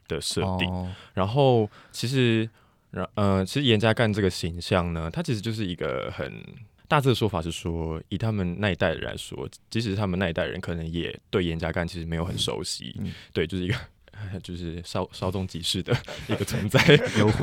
[0.08, 0.96] 的设定。
[1.14, 2.50] 然后其实，
[2.92, 6.42] 然呃，其实严家淦这个形象呢，他其实就是一个很
[6.88, 12.96] 大致的说法是说，以他们那一代人来说，即使是他们那一代人，可能也对严家淦其实没有很熟悉。
[13.34, 13.76] 对，就是一个。
[14.42, 15.94] 就是稍稍纵即逝的
[16.30, 16.80] 一个存在，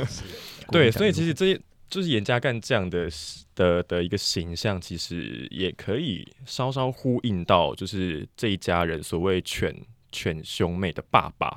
[0.72, 3.10] 对，所以其实这些就是严家淦这样的
[3.54, 9.76] 的的一个形象，其实也可以稍稍呼应到，就是这一家人所谓犬
[10.10, 11.54] 犬兄妹的爸爸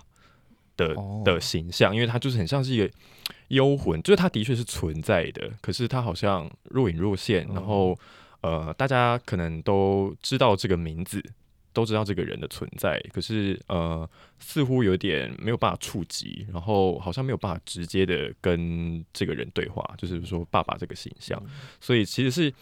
[0.77, 2.89] 的的形象，因为他就是很像是一个
[3.49, 7.97] 幽魂，就是他的确是存在的，可是他好像若隐若现，然后
[8.41, 11.23] 呃，大家可能都知道这个名字。
[11.75, 14.09] 都知道这个人的存在，可是呃，
[14.39, 21.37] 似乎有点没有办法触及，然后好像没有办法直接的跟这个人对话，就是说爸爸这个形象，
[21.81, 22.53] 所以其实是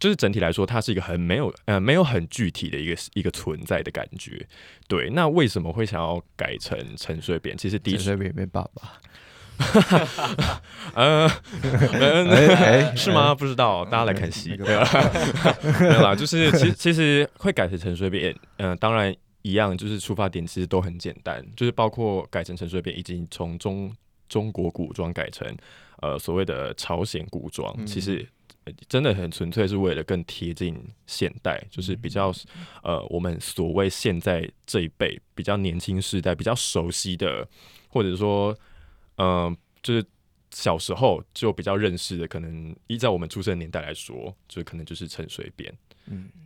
[0.00, 4.46] 就是整体来说，它是一个很没有呃没有很具体的一个一个存在的感觉。
[4.88, 7.56] 对，那为什么会想要改成陈水扁？
[7.56, 9.00] 其实第一陈水扁没爸爸。
[10.94, 11.28] 呃，
[12.96, 13.34] 是吗？
[13.34, 14.56] 不知道，大家来看戏。
[14.56, 14.88] 对吧？
[15.80, 23.92] 没有啦，就是其实其实会改成陈水扁，嗯，当然一样，就是出发点其实都很简单，就是包括改成陈水扁，以及从中
[24.28, 25.46] 中国古装改成
[26.00, 28.26] 呃所谓的朝鲜古装，其实
[28.88, 32.32] 真的很纯粹是为了更贴近现代，就是比较
[32.82, 37.48] 呃我们所谓现在这一辈比较年轻世代比较熟悉的，
[37.88, 38.56] 或者说。
[39.16, 40.04] 嗯，就是
[40.50, 45.72] 小时候就比较认识的，可能依照我们出生年代来说，就可能就是陈水扁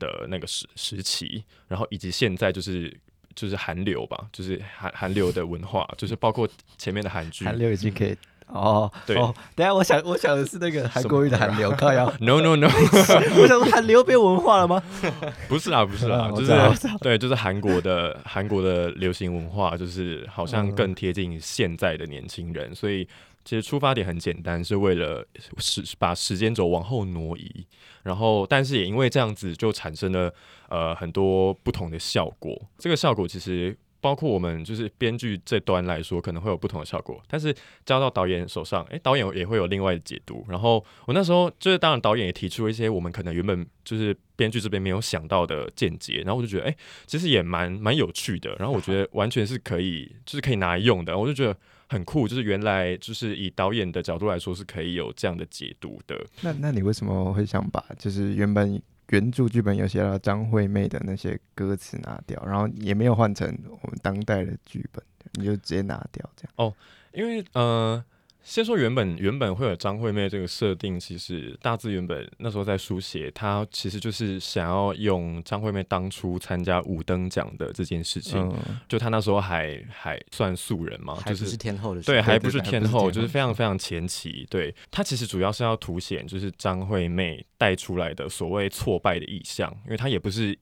[0.00, 2.94] 的那个时时期，然后以及现在就是
[3.37, 8.16] 就是韩流吧，就是韩韩流的文化，就是包括前面的韩剧，韩流已经可以。
[8.46, 9.16] 哦，对，
[9.56, 12.68] 等下我想，我想的是那个韩国语的韩流，靠呀， no no no，
[13.38, 14.82] 我想说韩流变文化了吗？
[15.48, 23.04] 不是啦，不是啦，就是对，就是韩国的韩国的流行文化，就是好像更贴近现在的年轻人，所以
[23.44, 25.26] 其实出发点很简单，是为了
[25.59, 27.66] 时把时间轴往后挪移，
[28.04, 30.32] 然后但是也因为这样子，就产生了
[30.68, 33.76] 呃很多不同的效果，这个效果其实。
[34.07, 37.53] 包括我们就是编剧这端来说，可能会有不同的效果，但是
[37.85, 40.47] 交到导演手上，诶，导演也会有另外的解读。
[40.49, 48.55] 然后我那时候就是，当然导演也提出一些我们可能原本就是编剧这边没有想到的见解，然后我就觉得，诶，其实也蛮蛮有趣的。
[48.61, 51.19] 然后我觉得完全是可以，就是可以拿来用的。
[51.19, 56.25] 我就觉得很酷，就是原来就是以导演的角度来说，是可以有这样的解读的。
[56.42, 58.81] 那那你为什么会想把就是原本？
[59.09, 63.47] 原著剧本有写到张惠妹的那些歌词拿掉，然后也没有换成
[63.83, 65.03] 我们当代的剧本，
[65.35, 66.53] 你就直接拿掉这样。
[66.57, 66.75] 哦，
[67.12, 68.05] 因为呃。
[68.46, 78.54] 先说原本原本会有张惠妹这个设定，其实大致原本那时候在书写，她其实就是想要用张惠妹当初参加五等奖的这件事情，
[78.88, 84.46] 就她那时候还还算素人嘛，就是天后的对，还不是天后，就是非常非常前期。
[84.48, 90.56] 对她其实主要是要凸显就是张惠妹带出来的所谓挫败的意象，因为她也不是。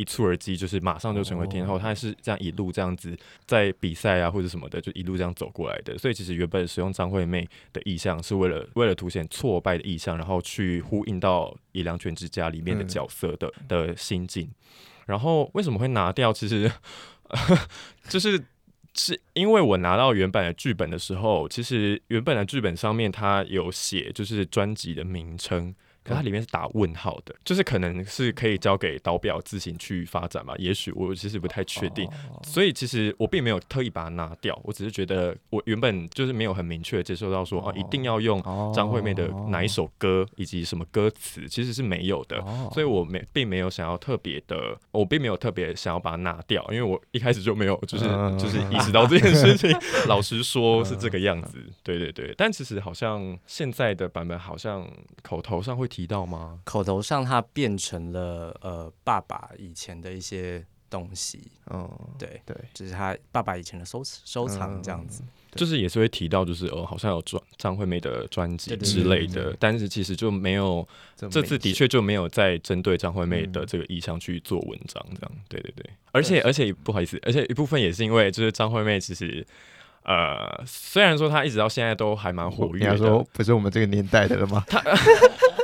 [0.00, 1.78] 一蹴而就，就是马上就成为天后。
[1.78, 5.98] 她是这样一路这样子在比赛啊或者什么的，就一路这样走过来的。
[5.98, 14.50] 所以其实原本使用张惠妹的意象，是为了为了凸显挫败的意象，然后去呼应到《以良犬之家》里面的角色的的心境。
[15.06, 16.32] 然后为什么会拿掉？
[16.32, 16.70] 其实
[18.08, 18.42] 就是
[18.94, 25.74] 是因为我拿到原版的剧本的时候，其实原本的剧本上面它有写，就是专辑的名称。
[26.02, 30.54] 可它里面是打问号的，就是可能是可以交给导表自行去发展嘛？
[30.58, 32.08] 也许我其实不太确定，
[32.42, 38.42] 所以其实我并没有特意把它拿掉，我只是觉得我原本就是没有很明确的接受到说啊，一定要用
[38.74, 48.04] 张惠妹的哪一首歌以及什么歌词，其实是没有的，所以我没并没有想要特别的，我并没有特别想要把它拿掉，因为我一开始就没有就是
[48.38, 49.70] 就是 意识到这件事情，
[50.06, 54.88] 老实说是这个样子，对对对，但其实好像现在的版本好像
[55.22, 55.89] 口头上会。
[55.90, 56.60] 提到吗？
[56.64, 61.86] 口头上他变成了呃爸爸以前的一些东西，嗯，
[62.18, 65.22] 对，对，就是他爸爸以前的收收藏这样子。
[65.56, 70.86] 就是也是会提到，就是哦，好像有张张惠妹的专辑之类的但是其实就没有
[71.16, 79.44] 这次的确就没有再针对张惠妹的这个意向去做文章，这样，对对对，而且而且不好意思，而且一部分也是因为就是张惠妹其实。
[80.02, 84.64] 呃，虽然说她一直到现在都还蛮活你要跃的，说不是我们这个年代的了吗？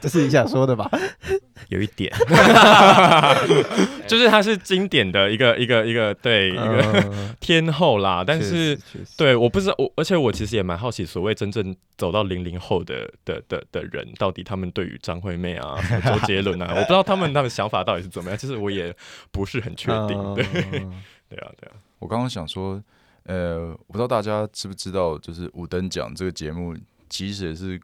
[0.00, 0.90] 这是你想说的吧？
[1.68, 2.10] 有一点，
[4.06, 8.78] 就是她是经典的一个一个一个对一个嗯 天后啦，但是
[9.16, 18.94] 对，我不知道，我而且我其实也蛮好奇，所谓真正走到零零后的的的的人，到底他们对于张惠妹啊、周杰伦啊，我不知道他们他们想法到底是怎么样，其实我也
[19.30, 20.34] 不是很确定。
[20.34, 22.82] 对，嗯对啊，对啊，我刚刚想说，
[23.24, 26.74] 呃，我不知道大家知不知道，就是五等奖这个节目
[27.10, 27.78] 其实也是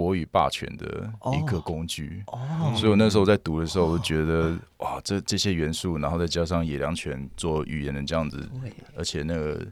[0.00, 2.22] 国语霸权的一个工具。
[2.28, 8.48] 哦所以我那时候在读的时候，我就觉得哇，这这些元素，然后再加上野良犬做语言的这样子，
[8.96, 9.66] 而且那个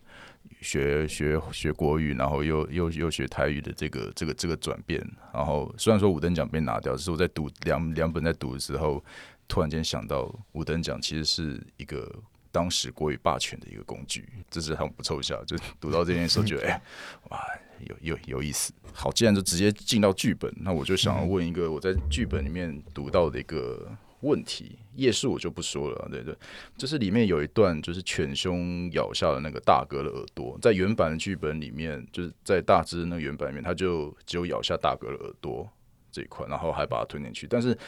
[0.60, 5.00] 学学学国语，然后又又又学台语的这个这个这个转变，
[5.32, 9.02] 然后虽然说五等奖被拿掉，只是我在读两两本在读的时候，
[9.48, 12.12] 突然间想到五等奖其实是一个。
[12.50, 15.44] 当时国语霸权的一个工具，这是很不凑巧。
[15.44, 16.82] 就读到这件事，觉得 哎、
[17.28, 17.38] 哇，
[17.86, 18.72] 有有有意思。
[18.92, 24.78] 好，既然就直接进到剧本，那我就想要问一个我在剧本里面读到的一个问题。
[24.96, 26.36] 页数我就不说了，对对，
[26.76, 35.68] 就是里面有一段就是犬凶咬下了那个大哥的耳朵，在原版的剧本里面，就是在大只那个原版里面，他就只有咬下大哥的耳朵
[36.10, 37.46] 这一块，然后还把它吞进去。
[37.46, 37.78] 但是，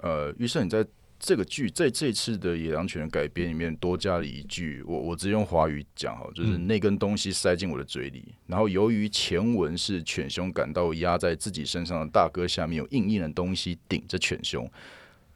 [0.00, 0.82] 呃，于是你在
[1.18, 14.70] 这个剧在这次的《野狼犬》改编里面多加了一句，我我直接用华语讲哈，就是那根东西塞进我的嘴里，然后由于前文是犬兄感到压在自己身上的大哥下面有硬硬的东西顶着犬兄，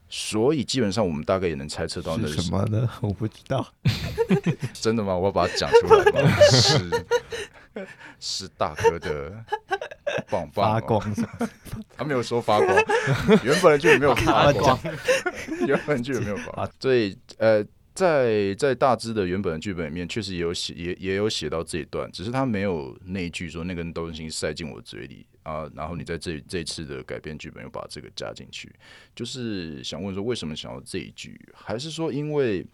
[0.08, 2.88] 所以基本上我们大概也能猜测到那是 什么呢？
[3.00, 3.66] 我不知道。
[4.74, 5.16] 真的吗？
[5.16, 6.30] 我要把它讲出来吗？
[6.50, 7.06] 是
[8.18, 9.44] 是大哥的
[10.30, 11.48] 棒棒、发哦，光什么？
[11.96, 12.68] 他没有说发光，
[13.44, 14.78] 原本的剧没有发光，
[15.66, 16.70] 原本的剧没有发光。
[16.80, 25.68] 所以呃，在在大致的原本的剧本里面，确实也有写，也也有写到这一段，只是他没有那一句说那根东西塞进我嘴里啊。
[25.74, 28.72] 然后你在这这次的改编剧本又把这个加进去，
[29.14, 32.64] 就是想问说为什么想要这一句，还是说因为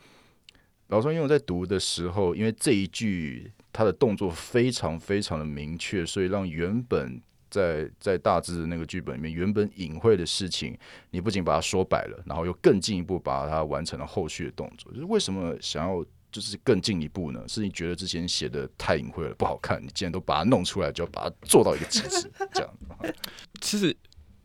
[0.89, 7.21] 老庄因为我在读的时候，因为这一句他的动作非常非常的明确，所以让原本
[7.51, 10.75] 在在大致的那个剧本里面原本隐晦的事情，
[11.11, 14.91] 你不仅把它说白了，然后又更进一步把它完成了后续的动作。
[14.93, 16.03] 就是为什么想要
[16.33, 17.45] 就是更进一步呢？
[17.47, 22.75] 是你觉得之前写的太隐晦了，不好看，你既然都把它弄出来，就要把它做到一个极致，这样。
[23.61, 23.95] 其实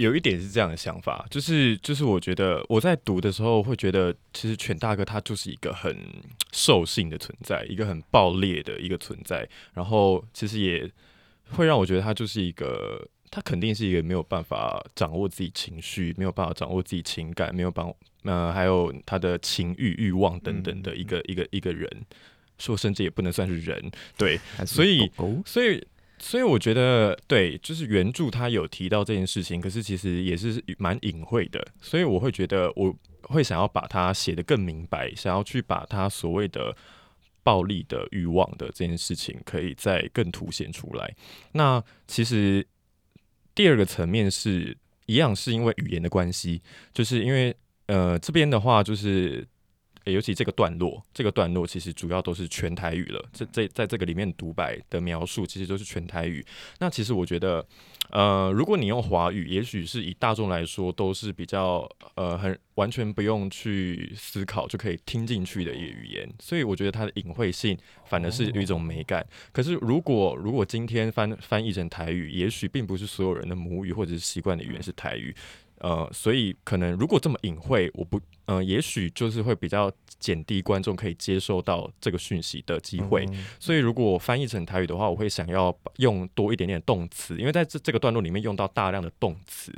[0.02, 5.96] 有一点是这样的想法，就是就是我觉得我在读的时候会觉得，其实犬大哥他就是一个很
[6.52, 10.90] 兽性的存在，一个很暴烈的一个存在，然后其实也
[11.52, 13.08] 会让我觉得他就是一个。
[13.34, 17.90] 他肯定是一个没有办法掌握自己情绪，没有办法掌握自己情感，没有办
[18.24, 21.90] 呃，还有他的情欲、欲望等等的一个、一个一个人，
[22.58, 25.10] 说甚至也不能算是人，对，所以
[25.46, 25.82] 所以，
[26.24, 36.76] 所以我觉得对，就是原著他有提到这件事情，可是其实也是蛮隐晦的，所以我会觉得我会想要把它写得更明白，想要去把它所谓的
[37.42, 41.16] 暴力的欲望的这件事情，可以再更凸显出来。
[41.54, 42.66] 那其实
[43.56, 46.62] 第二个层面是一样，是因为语言的关系，
[46.94, 47.56] 就是因为
[47.88, 49.48] 呃这边的话就是。
[50.06, 53.24] 诶尤其这个段落，这个段落其实主要都是全台语了。
[53.32, 56.44] 这这在这个里面独白的描述，其实都是全台语。
[56.80, 57.66] 那其实我觉得，
[58.10, 66.28] 呃，如果你用华语，也许是以大众来说都是比较呃很完全不用去思考就可以听进去的一个语言。
[66.40, 69.26] 所以我觉得它的隐晦性反而是有一种美感。
[69.52, 75.36] 可是如果如果今天翻翻译成台语，也许并不是所有人的母语或者是习惯的语言是台语。
[75.82, 83.26] 呃，所以可能如果这么隐晦，我不，呃，也许就是会比较减低观众可以接受到这个讯息的机会。
[83.60, 89.74] 所以如果翻译成台语的话，我会想要用多一点点动词，因为在这这个段落里面用到大量的动词。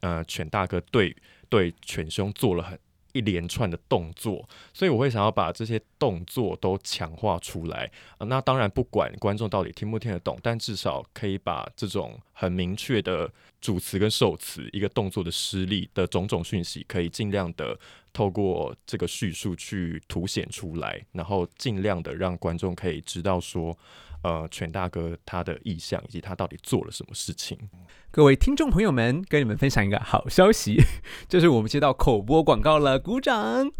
[0.00, 1.16] 呃，犬大哥对
[1.48, 2.78] 对犬兄做了很
[3.14, 7.90] 一连串的动作，所以我会想要把这些动作都强化出来。
[8.18, 17.78] 呃、那当然，不管观众到底听不听得懂，但至少可以把这种很明确的主词跟受词，一个动作的失利的种种讯息，可以尽量的
[18.12, 23.78] 透过这个叙述去凸显出来，然后尽量的让观众可以知道说，
[24.24, 27.58] 呃，犬大哥他的意向以及他到底做了什么事情。
[28.10, 30.82] 各位听众朋友们，跟你们分享一个好消息，
[31.28, 33.70] 就是我们接到口播广告了，鼓掌！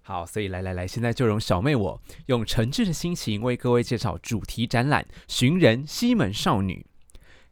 [0.00, 6.86] 好，所以来来来，现在就容小妹我用诚挚的心情为各位介绍主题展览《寻人西门少女》。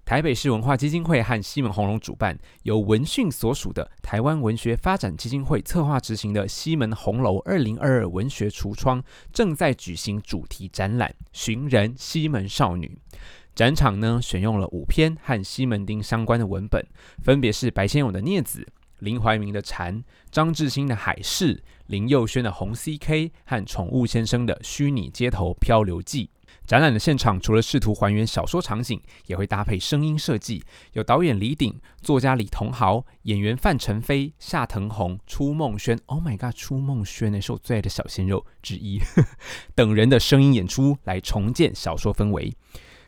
[0.04, 12.98] 台北市文化基金会和西门红楼主办，由文讯所属的台湾文学发展基金会策划执行的西门红楼二零二二文学橱窗正在举行主题展览《寻人西门少女》。
[13.54, 16.84] 展场呢选用了五篇和西门町相关的文本，
[17.22, 18.60] 分别是白先勇的《镊子》。
[18.98, 19.96] 林怀民的《蝉》，
[20.30, 22.98] 张志新的《海市》，林佑轩的《红 CK》
[23.46, 26.26] 和宠物先生的《虚拟街头漂流记》。
[26.70, 30.62] 展览的现场除了试图还原小说场景，也会搭配声音设计，
[30.92, 39.00] 有导演李鼎、作家李同豪、演员范丞飞、夏腾宏、初梦轩 （Oh my God，初梦轩呢是我最爱的小鲜肉之一）
[39.74, 42.54] 等人的声音演出，来重建小说氛围。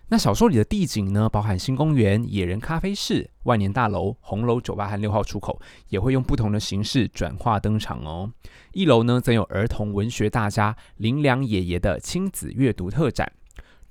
[0.08, 8.32] 那小说里的地景呢，包含新公园、野人咖啡室、万年大楼、红楼酒吧和六号出口，也会用不同的形式转化登场哦。
[8.72, 13.32] 一楼呢，则有儿童文学大家林良爷爷的亲子阅读特展。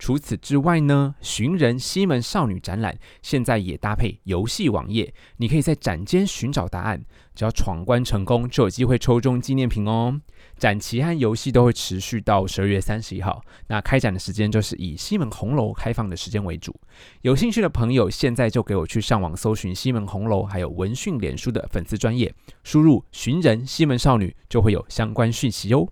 [0.01, 10.19] 除此之外呢，寻人西门少女展览现在也搭配游戏网页，你可以在展间寻找答案，只要闯关成功就有机会抽中纪念品哦。
[10.57, 16.75] 展期和游戏都会持续到十二月三十一号，那开展的时间就是以西门红楼开放的时间为主。
[17.21, 22.33] 有兴趣的朋友，现在就给我去上网搜寻西门红楼，还有文讯脸书的粉丝专业，
[22.63, 25.87] 输入寻人西门少女，就会有相关讯息哦。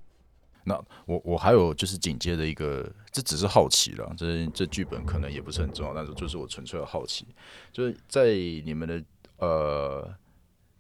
[0.66, 7.26] 那我我还有就是紧接的一个，这只是好奇了，这这剧本可能也不是很重要，但是就是我纯粹的好奇，
[7.72, 8.28] 就是在
[8.64, 9.04] 你们的
[9.38, 10.14] 呃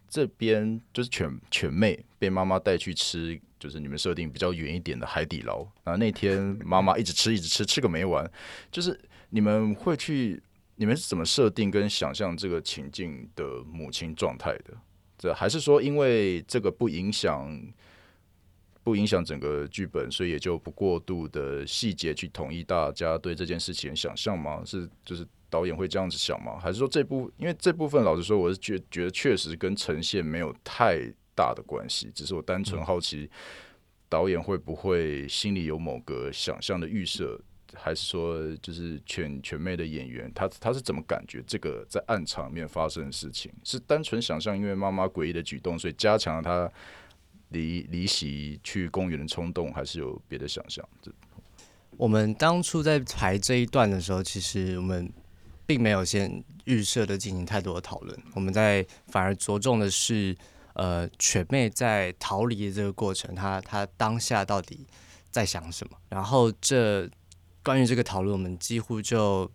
[0.07, 8.29] 这边，就是犬犬妹被妈妈带去吃，就是你们设定比较远一点的海底捞，然后那天妈妈一直吃一直吃，吃个没完，
[8.71, 8.99] 就是
[9.29, 10.41] 你们会去，
[10.75, 14.77] 你们是怎么设定跟想象这个情境的母亲状态的？
[15.17, 17.59] 这还是说因为这个不影响？
[18.89, 24.63] 不影响整个剧本，所以也就不过度的细节去统一大家对这件事情的想象吗？
[24.65, 26.57] 是就是导演会这样子想吗？
[26.59, 31.01] 还是说这部因为这部分老实说，我是觉觉得确实跟呈现没有太
[31.35, 33.29] 大的关系，只是我单纯好奇
[34.09, 37.39] 导演会不会心里有某个想象的预设，
[37.75, 43.51] 还是说就是全全妹的演员他他是怎么感觉这个在暗场面发生的事情？
[43.63, 46.67] 是单纯想象因为妈妈诡异的举动，所以加强了他。
[47.49, 50.87] 离离席去公园的冲动，还是有别的想象？
[51.01, 51.11] 这
[51.97, 55.11] 我们当初在排这一段的时候，其实我们
[55.65, 58.17] 并没有先预设的进行太多的讨论。
[58.35, 60.33] 我们在反而着重的是，
[60.73, 64.87] 呃，犬妹在逃离的这个过程，她她当下到底
[65.29, 65.97] 在想什么？
[66.09, 67.09] 然后这
[67.63, 69.51] 关于这个讨论，我们几乎就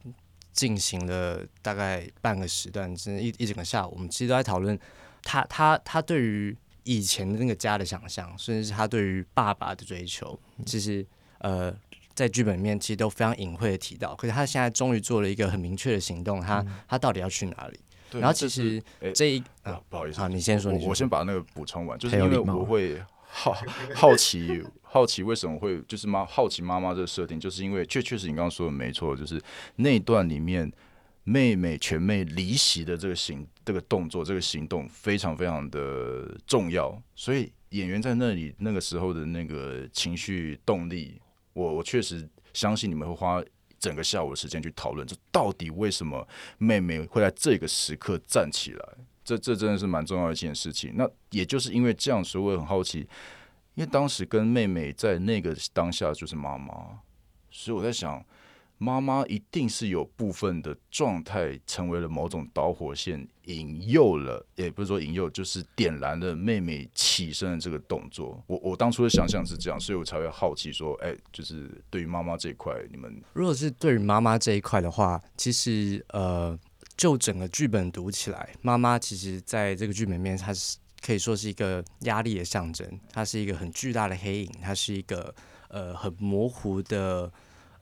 [0.53, 4.79] 进行了大概半个时段，甚至一一整个下午，我们其实都在讨论
[5.23, 6.55] 她她她对于。
[6.85, 11.05] 以前的那个家的想象，甚至是他对于爸爸的追求，其实
[11.39, 11.75] 呃，
[12.15, 14.15] 在剧本里面其实都非常隐晦的提到。
[14.15, 17.81] 可是他现在终于做了一个很明确的行动，他他到底要去哪里？
[18.13, 18.83] 然后其实
[19.15, 23.57] 这一啊，不好意思，好，你先说，我先把那个补充完，就是因为我会好
[23.95, 29.43] 好奇好奇为什么会就是妈好奇妈妈这个设定，就是因为确确实你刚刚说的没错，就是
[29.77, 30.71] 那一段里面。
[31.25, 41.19] 妹妹全妹离席的这个行这个动作这个行动非常非常的重要，所以演员在那里那个时候的那个情绪动力，
[41.55, 43.43] 我我确实相信你们会花
[43.79, 48.89] 整个下午的时间去讨论，这到底为什么妹妹会在这个时刻站起来？
[49.25, 50.93] 这这真的是蛮重要的一件事情。
[50.95, 52.99] 那也就是因为这样，所以我很好奇，
[53.75, 57.01] 因为当时跟妹妹在那个当下就是妈妈，
[57.51, 58.23] 所以我在想。
[58.85, 68.45] 妈妈一定是有部分的状态成为了某种导火线，引诱了，也不是说引诱，就是点燃了妹妹起身的这个动作。
[68.47, 76.57] 我我当初的想象是这样，所以我才会好奇说，哎，就是对于妈妈这一块，你们如果是对于妈妈这一块的话，其实呃，
[76.95, 85.35] 就整个剧本读起来，妈妈其实在这个剧本面，它是可以说是一个压力的象征，它是一个很巨大的黑影，它是一个
[85.69, 87.33] 呃很模糊的。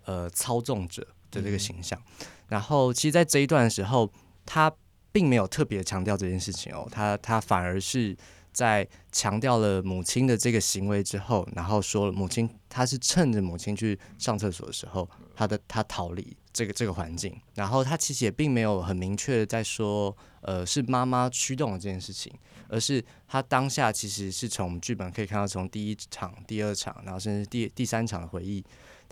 [0.05, 2.01] 呃，操纵者的这个形象，
[2.49, 4.11] 然后其实，在这一段的时候，
[4.45, 4.73] 他
[5.11, 8.17] 并没有特别强调这件事情哦，他他反而是
[8.53, 22.33] 在强调了母亲的这个行为之后，然后说了母亲，他是趁着母亲去上厕所的时候，他的他逃离这个这个环境，然后他其实也并没有很明确的在说，呃，是妈妈驱动了这件事情，
[22.69, 28.63] 而是他当下其实是从剧本可以看到，从第一场、第二场，然后甚至第第三场的回忆。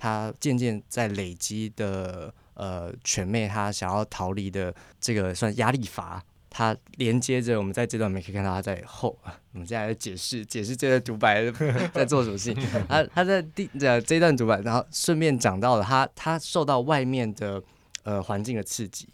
[0.01, 9.17] 他渐渐在累积的呃，犬妹她想要逃离的这个算压力阀，它连接着我们在这段里面可以看到他在后，
[9.53, 11.51] 我们接下来解释解释这段独白
[11.93, 12.63] 在做什么事情。
[12.89, 17.63] 他他在第呃这段独白，然后顺便讲到了他他受到外面的
[18.03, 19.09] 呃环境的刺激，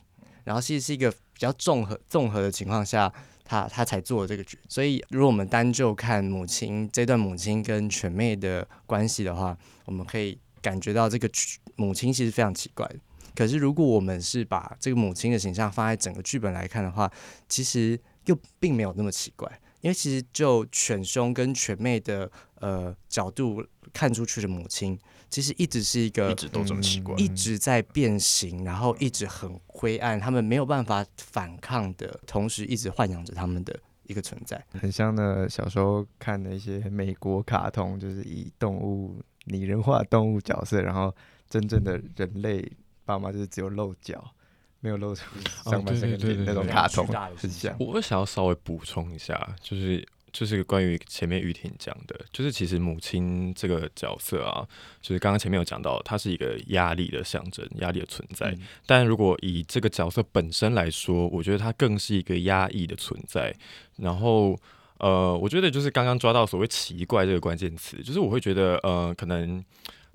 [0.45, 3.13] 然后其实是一个比较综合综合的情况下，
[3.45, 4.57] 他他才做了这个决。
[4.69, 11.31] 所以如果我们单就看母亲这段母亲跟犬妹的关系的话，我们可以感觉到这个
[11.77, 12.97] 母亲其实非常奇怪的。
[13.37, 17.09] 可是，如果我们是把这个母亲的形象放在整个剧本来看的话，
[17.49, 19.47] 其实又并没有那么奇怪。
[19.83, 24.99] 因为其实就犬兄跟犬妹的呃角度看出去的母亲，
[25.31, 34.61] 其实一直是一个一直都这么奇怪，一直在变形，然后一直很灰暗，他们没有办法反抗的同时，一直豢养着他们的一个存在。
[34.73, 41.13] 很像呢，小时候看的一些美国卡通，就是以动物拟人化动物角色，然后
[41.49, 42.71] 真正的人类。
[43.05, 44.33] 爸妈就是只有露脚，
[44.81, 45.23] 没有露出
[45.65, 47.73] 上半身的那种卡通，很像。
[47.79, 54.67] 我想要稍微补充一下，就是就是关于前面玉婷讲的，就是其实母亲这个角色啊，
[55.01, 58.53] 就是刚刚前面有讲到，它是一个压力的象征，压力的存在。
[58.85, 63.55] 但如果以这个角色本身来说，我觉得它更是一个压抑的存在。
[63.99, 64.59] 然后，
[64.99, 69.65] 呃，我觉得就是刚刚抓到所谓奇怪这个关键词，就是我会觉得，呃，可能。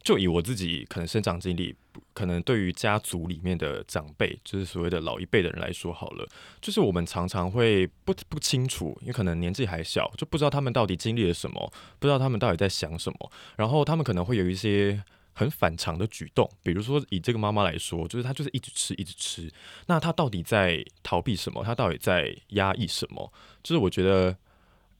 [0.04, 1.76] 就以我自己可能生长经历，
[2.16, 6.28] 可能对于家族里面的长辈，就是所谓的老一辈的人来说，好了，
[6.60, 15.04] 就是我们常常会不不清楚，因为可能年纪还小，就不知道他们到底经历了什么，不知道他们到底在想什么，然后他们可能会有一些
[15.34, 19.52] 很反常的举动，比如说以这个妈妈来说，就是她就是一直吃一直吃，
[19.86, 21.64] 那她到底在逃避什么？
[21.64, 23.32] 她到底在压抑什么？
[23.62, 24.36] 就是我觉得，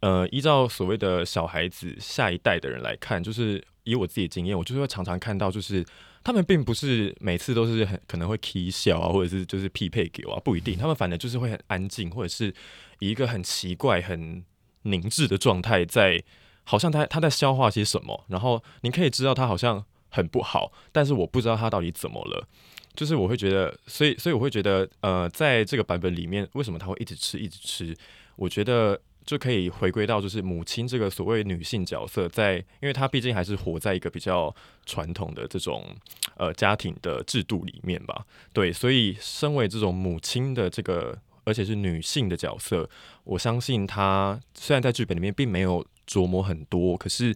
[0.02, 3.64] 呃，依照所谓的小孩子下一代的人来看，就是。
[3.84, 5.84] 以我自己的经验，我就是会常常看到，就是
[6.24, 10.78] 他们并不是每次都是很可能会 k 笑啊，或者是就是匹配给我啊，不一定。
[10.78, 12.54] 他们反正就是会很安静，或者是
[13.00, 14.46] 以一个很奇怪、很
[14.84, 16.24] 凝滞的状态，在
[16.64, 18.24] 好像他他在消化些什么。
[18.28, 22.48] 然后你可以知道他好像很不好，但是我不知道他到底怎么了。
[22.94, 27.98] 就是我会觉得，所以所以我会觉得，呃，在这个版本里面，为什么他会一直吃一直吃？
[28.36, 29.02] 我觉得。
[29.26, 34.54] 就可以回归到就是母亲这个所谓女性角色，在因为她毕竟还是活在一个比较
[34.86, 35.86] 传统的这种
[36.38, 42.90] 呃家庭的制度里面吧，对，所以身为这种母亲的这个而且是女性的角色，
[43.24, 47.36] 我相信她虽然在剧本里面并没有琢磨很多，可是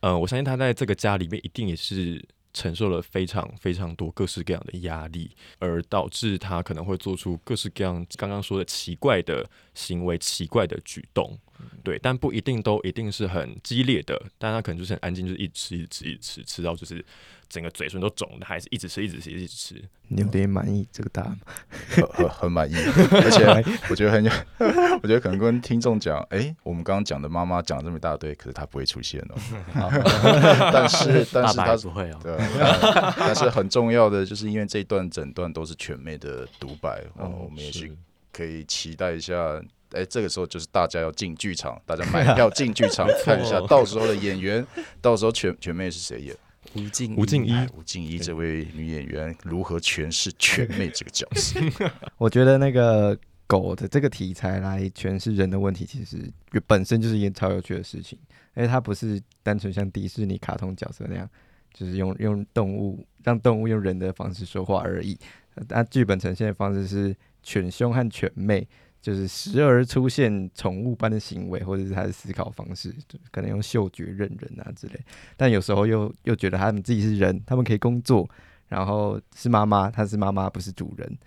[0.00, 2.24] 呃，我相信她在这个家里面一定也是。
[2.54, 9.44] 承受了非常非常多各式各样的压力，而导致他可能会做出各式各样刚刚说的奇怪的
[9.74, 11.36] 行为、奇怪的举动，
[11.82, 17.04] 对，但不一定都一定是很激烈的，但他可能就是很安静，就是一直吃、一直吃、一直吃，吃到就是
[17.54, 19.80] 整个嘴唇都肿的，还是一直吃、一直吃、一直吃。
[20.08, 21.30] 你有点满意这个答案？
[21.30, 23.46] 吗很 很满意，而且
[23.88, 24.30] 我觉得很有，
[25.00, 29.34] 我觉得可能跟听众讲，哎，我们刚刚讲的妈妈讲了这么一大堆，可是她不会出现哦。
[30.72, 32.36] 但是但是她不会哦，对。
[33.16, 37.96] 但是很重要的，就是因为这一段整段都是全妹的独白，然后我们也许
[38.32, 39.62] 可以期待一下。
[39.92, 44.66] 哎，这个时候就是大家要进剧场，大家买票进剧场 看一下，到时候的演员，
[45.00, 46.36] 到时候全全妹是谁演？
[46.74, 51.60] 吴静吴静一，吴静一这位女演员如何诠释犬妹这个角色？
[52.18, 56.32] 我觉得那个狗的这个题材来诠释人的问题，其实
[56.66, 58.18] 本身就是一件超有趣的事情，
[58.56, 61.28] 因为它不是单纯像迪士尼卡通角色那样，
[61.72, 65.18] 就是用用动物让动物用人的方式说话而已。
[65.68, 68.66] 它剧本呈现的方式是犬兄和犬妹。
[69.04, 72.90] 就是时而出现宠物般的行为，或者是他的思考方式，
[73.30, 74.98] 可能用嗅觉认人啊之类。
[75.36, 78.26] 但有时候又又觉得他们自己是人，他们可以工作，
[78.66, 81.18] 然后是妈妈，他是妈妈，不是主人。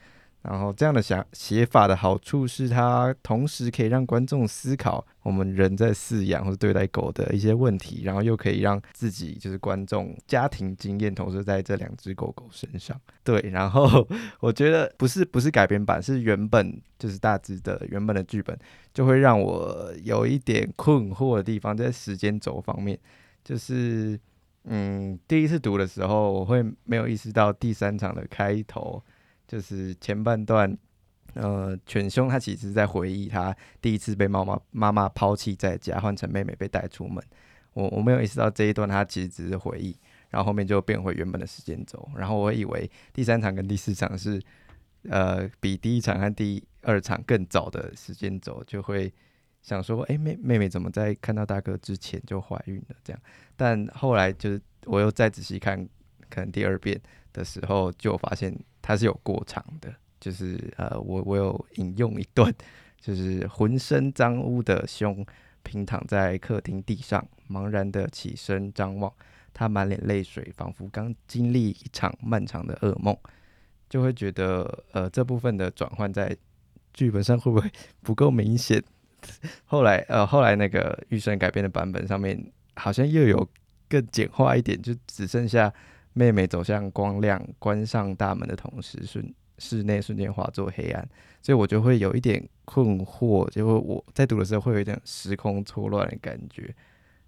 [0.43, 12.97] 然后这样的想写法的好处是，它同时可以让观众思考我们人在饲养或者对待狗的一些问题，然后又可以让自己就是观众家庭经验投射在这两只狗狗身上。
[13.25, 14.07] 对，然后
[14.39, 18.57] 我觉得不是不是改编版，是原本就是大致的原本的剧本，
[18.93, 22.97] 就会让我有一点困惑的地方在时间轴方面，
[23.43, 24.17] 就是
[24.63, 29.03] 嗯，第一次读的时候，我会没有意识到第三场的开头。
[29.47, 30.77] 就是前半段，
[31.33, 37.23] 呃，犬兄他其实在回忆他第一次被妈妈妈妈抛弃在家，换成妹妹被带出门。
[37.73, 39.95] 我我没有意识到这一段，他其实只是回忆，
[40.29, 42.09] 然后后面就变回原本的时间轴。
[42.15, 44.41] 然后我以为第三场跟第四场是，
[45.09, 49.13] 呃，比第一场和第二场更早的时间轴，就会
[49.61, 52.95] 想说，哎，妹妹妹怎么在看到大哥之前就怀孕了？
[53.03, 53.21] 这样，
[53.55, 55.87] 但后来就是我又再仔细看，
[56.29, 56.99] 可能第二遍
[57.37, 58.57] 的时候就发现。
[58.79, 62.49] 它是有过长的，就是呃，我我有引用一段，
[63.01, 65.25] 就是浑身脏污的胸
[65.61, 69.11] 平躺在客厅地上，茫然的起身张望，
[69.53, 73.13] 他满脸泪水，仿佛刚经历一场漫长的噩梦，
[73.89, 76.33] 就会觉得呃这部分的转换在
[76.93, 77.69] 剧本上会不会
[78.01, 78.81] 不够明显？
[79.65, 82.41] 后来呃后来那个预算改编的版本上面
[82.77, 83.45] 好像又有
[83.89, 85.73] 更简化一点，就只剩下
[86.17, 91.07] 妹妹走向光亮，关上大门的同时，瞬室内瞬间化作黑暗，
[91.41, 96.75] 所以我就会有一点困惑，就会我在读的时候会有一点时空错乱的感觉，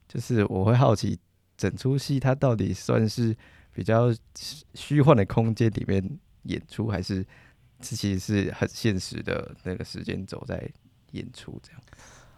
[0.07, 1.17] 就是我会好奇
[1.55, 3.35] 整出戏它到底算是
[3.73, 4.13] 比较
[4.73, 6.03] 虚幻的空间里面
[6.43, 7.25] 演出，还是
[7.81, 10.67] 其实是很现实的那个时间轴在
[11.11, 11.81] 演出这样。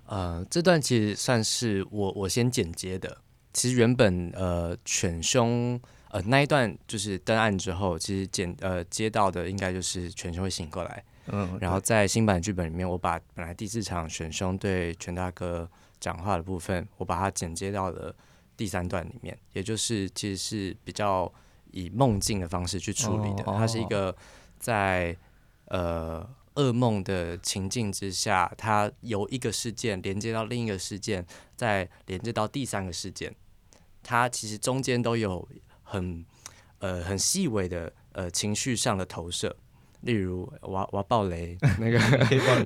[0.05, 3.17] 呃，这段其实算是我我先剪接的。
[3.53, 5.79] 其实原本呃犬兄
[6.11, 18.13] 呃那一段就是登岸之后，其实剪呃接到的应该就是全兄会醒过来，嗯，然后在新版剧本里面，我把本来第四场选凶对全大哥讲话的部分，我把它剪接到了
[18.57, 21.31] 第三段里面，也就是其实是比较
[21.71, 23.43] 以梦境的方式去处理的。
[23.45, 24.13] 哦它是一个
[24.59, 25.15] 在
[25.65, 33.33] 呃噩梦的情境之下，它由一个事件连接到另一个事件，再连接到第三个事件，
[34.03, 35.47] 它其实中间都有
[35.91, 36.25] 很
[36.79, 39.55] 呃很细微的呃情绪上的投射。
[40.01, 41.99] 例如，我要我要爆雷， 那个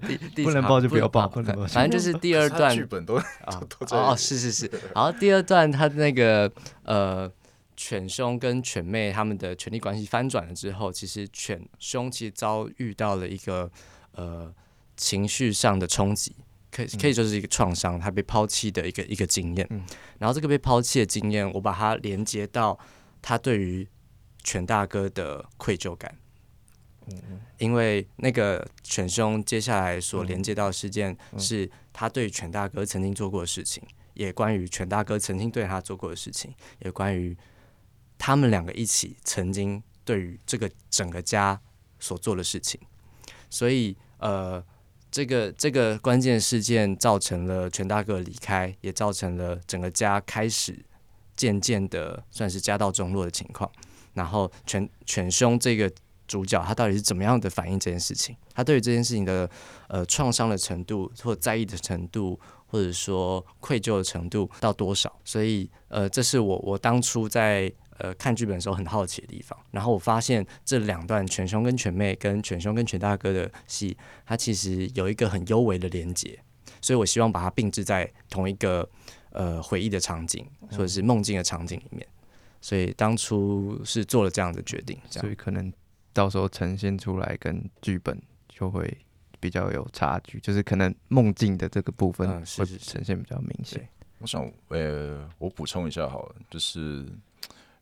[0.07, 6.49] 第第不能爆就不要爆不能爆反正就是第二段剧本都啊 都在哦哦是是是，然后 第二段他那个
[6.84, 7.30] 呃
[7.76, 13.69] 犬兄跟犬妹他们的权力关系翻转了之后，其实犬兄其实遭遇到了一个
[14.13, 14.49] 呃
[14.95, 16.34] 情绪上的冲击，
[16.71, 19.67] 可以可以说是一个创伤，他被抛弃的一个一个经验。
[19.71, 19.84] 嗯
[20.19, 22.80] 然后这个被抛弃的经验，我把它连接到
[23.28, 23.88] 他对于
[24.43, 26.15] 犬大哥的愧疚感。
[27.57, 37.36] 因为那个犬兄接下来所连接到的事件是他对犬大哥曾经做过的事情，也关于犬大哥曾经对他做过的事情，也关于
[38.19, 41.59] 他们两个一起曾经对于这个整个家
[41.99, 42.80] 所做的事情。
[43.49, 44.63] 所以，呃，
[45.09, 50.86] 这个这个关键事件造成了犬大哥离开，也造成了整个家开始
[51.36, 53.69] 渐渐的算是家道中落的情况。
[54.13, 55.91] 然后犬犬兄这个
[56.27, 58.36] 主角他到底是怎么样的反应这件事情？
[58.53, 59.49] 他对于这件事情的
[59.89, 65.13] 呃创伤的程度，或在意的程度，或者说愧疚的程度到多少？
[65.23, 69.57] 所以呃，这是我我当初在呃看剧本的时候很好奇的地方。
[69.71, 76.39] 然后我发现这两段犬兄跟犬妹跟犬兄跟犬大哥的戏，它其实有一个很幽微的连接，
[76.81, 78.89] 所以我希望把它并置在同一个
[79.36, 82.07] 呃回忆的场景或者是梦境的场景里面。
[82.61, 85.71] 所以当初是做了这样的决定，这样所以可能
[86.11, 88.19] 到时候呈现出来跟剧本
[88.49, 88.97] 就会
[89.39, 93.88] 比较有差距，就是可能梦境的这个部分会呈现比较明显对。
[94.17, 97.05] 我想，呃，我补充一下好了，就是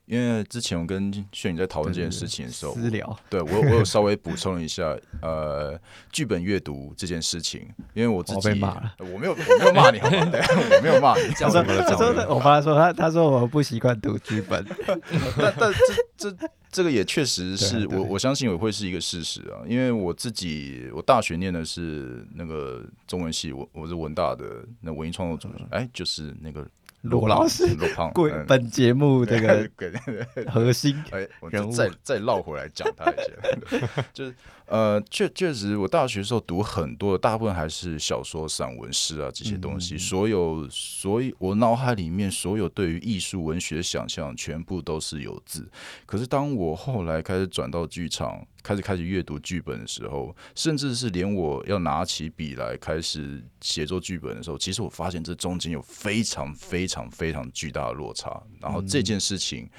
[0.06, 5.80] 因为之前我跟炫宇在讨论这件事情的时候，私聊，对我我有稍微补充一下，呃，
[6.12, 8.94] 剧本阅读这件事情，因为我自我己被骂了。
[9.00, 10.26] 呃我没有我没有骂你，好吗？
[10.30, 10.42] 对，
[10.78, 14.66] 我没有骂你，他说，他说我爸说他他说我不习惯读剧本，
[15.38, 15.72] 但但
[16.18, 26.68] 这这这个也确实是我我相信也会是一个事实啊，因为我自己我大学念的是那个中文系，我我是文大的那文艺创作组，哎，就是那个
[27.04, 28.46] 罗老师罗胖，贵嗯。
[28.48, 29.70] 本节目这个
[30.50, 31.72] 核心哎，我人物。
[31.72, 34.34] 就再再绕回来讲他一下， 就是
[34.66, 45.70] 呃，确确实，我大学的时候读很多，大部分还是小说、散文、诗啊这些东西，嗯所有，所以我脑海里面所有对于艺术、文学的想象，全部都是有字。
[46.06, 58.42] 可是当我后来开始转到剧场，开始开始阅读剧本的时候，甚至是连我要拿起笔来开始写作剧本的时候，其实我发现这中间有非常非常非常巨大的落差。
[58.62, 59.70] 然后这件事情，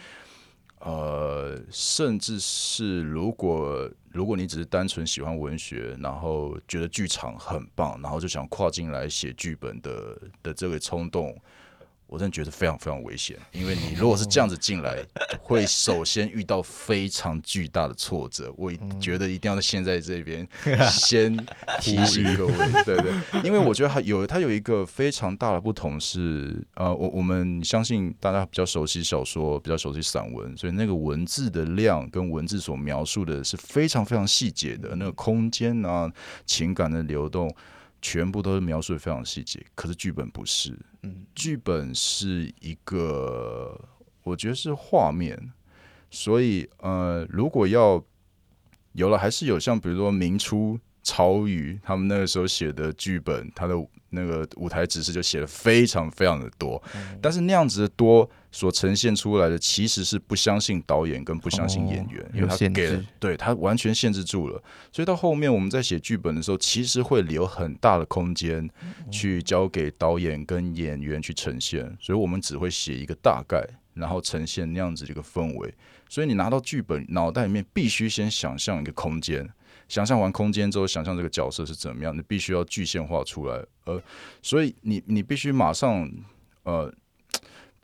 [0.85, 11.35] 呃，甚至是如果如果你只是单纯喜欢文学，然后觉得剧场很棒，然后就想跨进来写剧本的的这个冲动。
[12.07, 14.97] 我真的觉得非常非常危险，因为你如果是这样子进来，
[15.41, 18.53] 会首先遇到非常巨大的挫折。
[18.57, 20.47] 我觉得一定要现在这边
[20.93, 21.37] 先
[21.81, 36.09] 提醒各位，对对，因为我觉得它有它有一个非常大的不同是，呃，我我们相信大家比较熟悉小说，比较熟悉散文，所以那个文字的量跟文字所描述的是非常非常细节的，那个空间啊、
[36.47, 37.53] 情感的流动。
[38.05, 43.81] 全部都是描述的非常细节，可是剧本不是，嗯，剧本是一个，
[44.23, 45.51] 我觉得是画面，
[46.11, 48.05] 所以呃，如果要
[48.93, 53.75] 有了，还是有像比如说明初曹禺他们那个时候写的剧本，他的
[54.15, 56.83] 那个舞台指示就写的非常非常的多，
[57.21, 64.63] 但是那样子的多所呈现出来的其实是不相信导演跟不相信演员，哦因为他给了对他完全限制住了，
[64.93, 68.69] 所以到后面我们在写剧本的时候，其实会留很大的空间
[69.11, 75.75] 去交给导演跟演员去呈现，所以我们只会写一个大概，然后呈现那样子的一个氛围。
[76.09, 79.49] 所以你拿到剧本，脑袋里面必须先想象一个空间，
[79.95, 83.65] 想象完空间之后，想象这个角色是怎么样，你必须要具象化出来。
[83.85, 84.03] 呃，
[84.43, 86.11] 所以你你必须马上
[86.65, 86.93] 呃，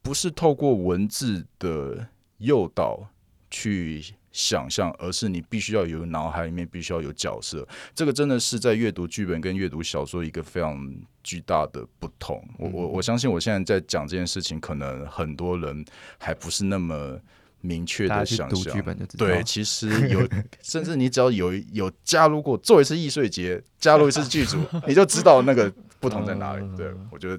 [0.02, 2.08] 不是透过文字的
[2.38, 3.08] 诱导
[3.48, 4.02] 去
[4.32, 7.64] 想象，而是你必须要有脑海里面必须要有角色。
[7.94, 10.76] 这个真的是在阅读剧本跟阅读小说一个非常
[11.22, 12.44] 巨大的不同。
[12.58, 15.84] 我我我相信我现在在讲这件事情，可能很多人
[16.18, 17.20] 还不是那么
[17.60, 18.82] 明确的想象去读剧。
[18.82, 19.26] 本就知道。
[19.26, 20.26] 对，其实有，
[20.62, 26.76] 甚至你只要有有加入过做一次易碎节，加入一次剧组， 你就知道那个不同在哪里。
[26.76, 27.38] 对我觉得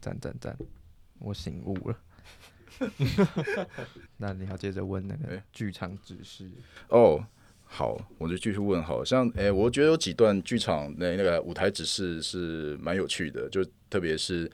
[0.00, 0.56] 赞赞赞，
[1.18, 1.96] 我醒悟了。
[4.18, 6.48] 那你要接着问那个哎剧场指示，
[6.88, 7.20] 哦，
[7.64, 14.48] 好，我就继续问好，像诶、我觉得有几段剧场那那个舞台指示是蛮有趣的，就特别是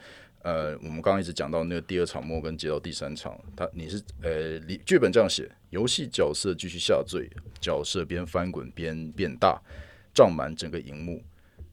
[0.45, 7.27] 呃，我们刚刚一直讲到那个第二场末跟接到第三场，他你是呃，里剧本这样写，游戏角色继续下坠，
[7.63, 9.59] 角色边翻滚边变大，
[10.13, 11.23] 胀满整个荧幕。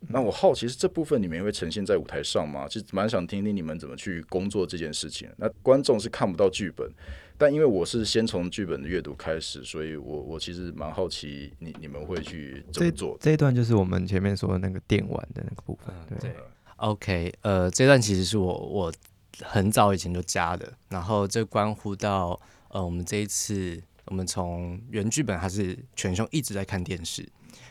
[0.07, 2.65] 那我好奇是这部分你们也会呈现在舞台上吗？
[2.67, 5.30] 其实蛮想听听你们怎么去工作这件事情。
[5.38, 6.89] 那观众是看不到剧本，
[7.38, 13.17] 但因为我是先从剧本的阅读开始，所以我我其实蛮好奇你你们会去怎么做。
[13.19, 15.93] 这一段就是我们前面说的那个电玩的那个部分。
[16.07, 16.36] 对，对
[16.82, 18.93] ，OK，呃，这段其实是我我
[19.41, 27.27] 很早以前就加的，然后这关乎到呃，我们这一次我们从原剧本还是全兄一直在看电视，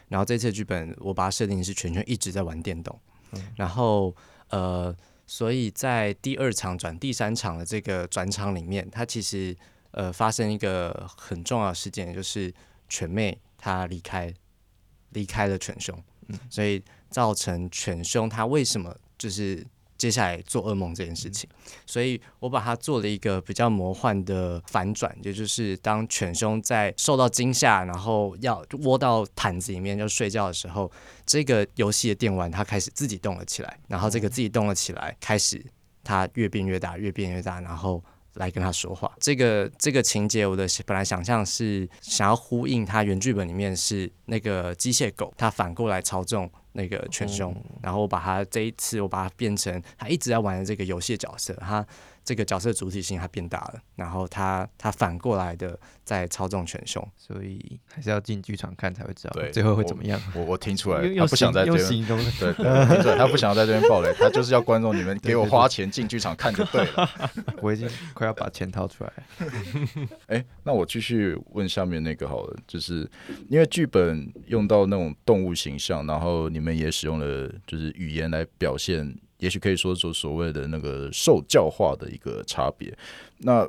[0.08, 2.98] 然后这次剧本我把它设定是全兄一直在玩电动，
[3.56, 4.14] 然后
[4.48, 4.94] 呃，
[5.26, 9.56] 所以在第二场转第三场的这个转场里面，它其实
[9.90, 12.52] 呃发生一个很重要的事件，就是
[12.88, 14.32] 全妹她离开
[15.10, 16.00] 离开了全兄，
[16.48, 19.66] 所以造成犬兄他为什么就是
[19.98, 21.48] 接下来做噩梦这件事情，
[21.84, 30.90] 所以我把它做了一个比较魔幻的反转，也就是当犬兄在受到惊吓，然后要窝到毯子里面要睡觉的时候，
[31.26, 35.62] 这个游戏的电玩它开始自己动了起来，然后这个自己动了起来，开始
[36.02, 38.02] 它越变越大，越变越大，然后。
[38.34, 51.84] 来跟他说话，这个这个情节，我的本来想象是想要呼应他原剧本里面是那个机械狗，它反过来操纵那个犬兄，然后我把他这一次我把他变成他一直在玩的这个游戏角色，他
[52.24, 60.20] 这个角色主体性它变大了，然后他他反过来的在操纵犬兄，所以还是要进剧场看才会知道对最后会怎么样。
[60.34, 62.06] 我我听出来， 他不想在这用边
[62.38, 67.10] 对，对听出来他不想要在这边爆雷，他就是要观众你们给我花钱进剧场看就对了。
[67.62, 70.08] 我已经快要把钱掏出来了。
[70.26, 73.08] 哎、那我继续问下面那个好了，就是
[73.48, 82.96] 因为剧本用到那种动物形象，然后你们也使用了就是语言来表现，也许可以说做所谓的那个受教化的一个差别。
[83.38, 83.68] 那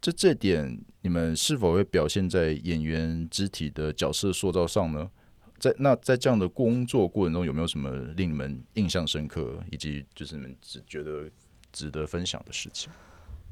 [0.00, 5.10] 这这点你们是否会表现在演员肢体的角色塑造上呢？
[5.58, 11.28] 在那在这样的工作过程中，有没有什么令你们印象深刻，以及就是你们只觉得
[11.72, 12.88] 值得分享的事情？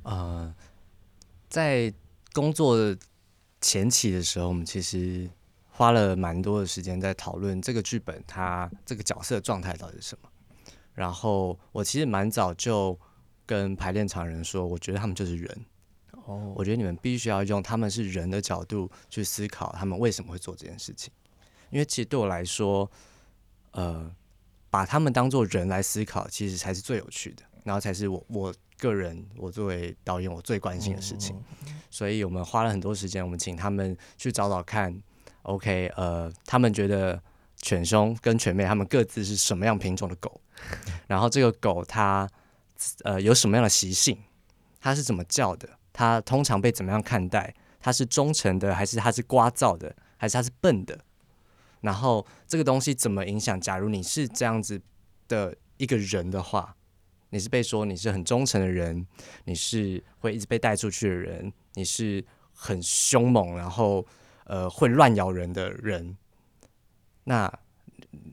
[0.04, 0.54] 呃，
[1.48, 1.92] 在
[2.32, 2.96] 工作
[3.60, 5.28] 前期的时候，我们其实
[5.68, 10.28] 花了蛮多的时间在讨论这个剧本它这个角色状态到底是什么。
[10.96, 12.98] 然后我其实蛮早就
[13.46, 15.66] 跟排练场人说，我觉得他们就是人。
[16.24, 21.12] 哦，我觉得你们必须要用他们是人的角度去思考他们为什么会做这件事情，
[21.70, 22.90] 因为其实对我来说，
[23.70, 24.10] 呃，
[24.68, 31.40] 把他们当做人来思考，其实才是最有趣的，然后才是我我个人我作为导演我最关心的事情。
[31.90, 35.00] 所以我们花了很多时间，我们请他们去找找看
[35.42, 37.22] ，OK，呃，他们觉得
[37.58, 40.40] 犬兄跟犬妹他们各自是什么样品种的狗，
[41.06, 42.28] 然后这个狗它
[43.04, 44.18] 呃有什么样的习性，
[44.80, 50.98] 它是怎么叫的，它通常被怎么样看待，它是忠诚的还是它是聒噪的，还是它是笨的，
[51.80, 53.60] 然后这个东西怎么影响？
[53.60, 54.80] 假如你是这样子
[55.28, 56.76] 的一个人的话，
[57.30, 59.06] 你是被说你是很忠诚的人，
[59.44, 64.06] 你是会一直被带出去的人，你是很凶猛，然后
[64.44, 66.16] 呃会乱咬人的人，
[67.24, 67.52] 那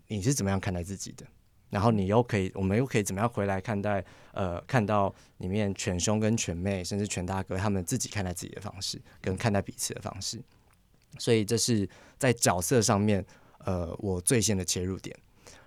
[0.08, 1.26] 你是怎么样看待自己的？
[1.74, 4.06] 然后你又可以，我们又可以怎么样回来看待？
[4.32, 10.40] 呃，看到里面犬兄跟犬妹，甚至犬大哥他们自己看待自己的方式，跟看待彼此的方式。
[11.18, 13.26] 所以这是在角色上面，
[13.66, 15.16] 呃我最先的切入点。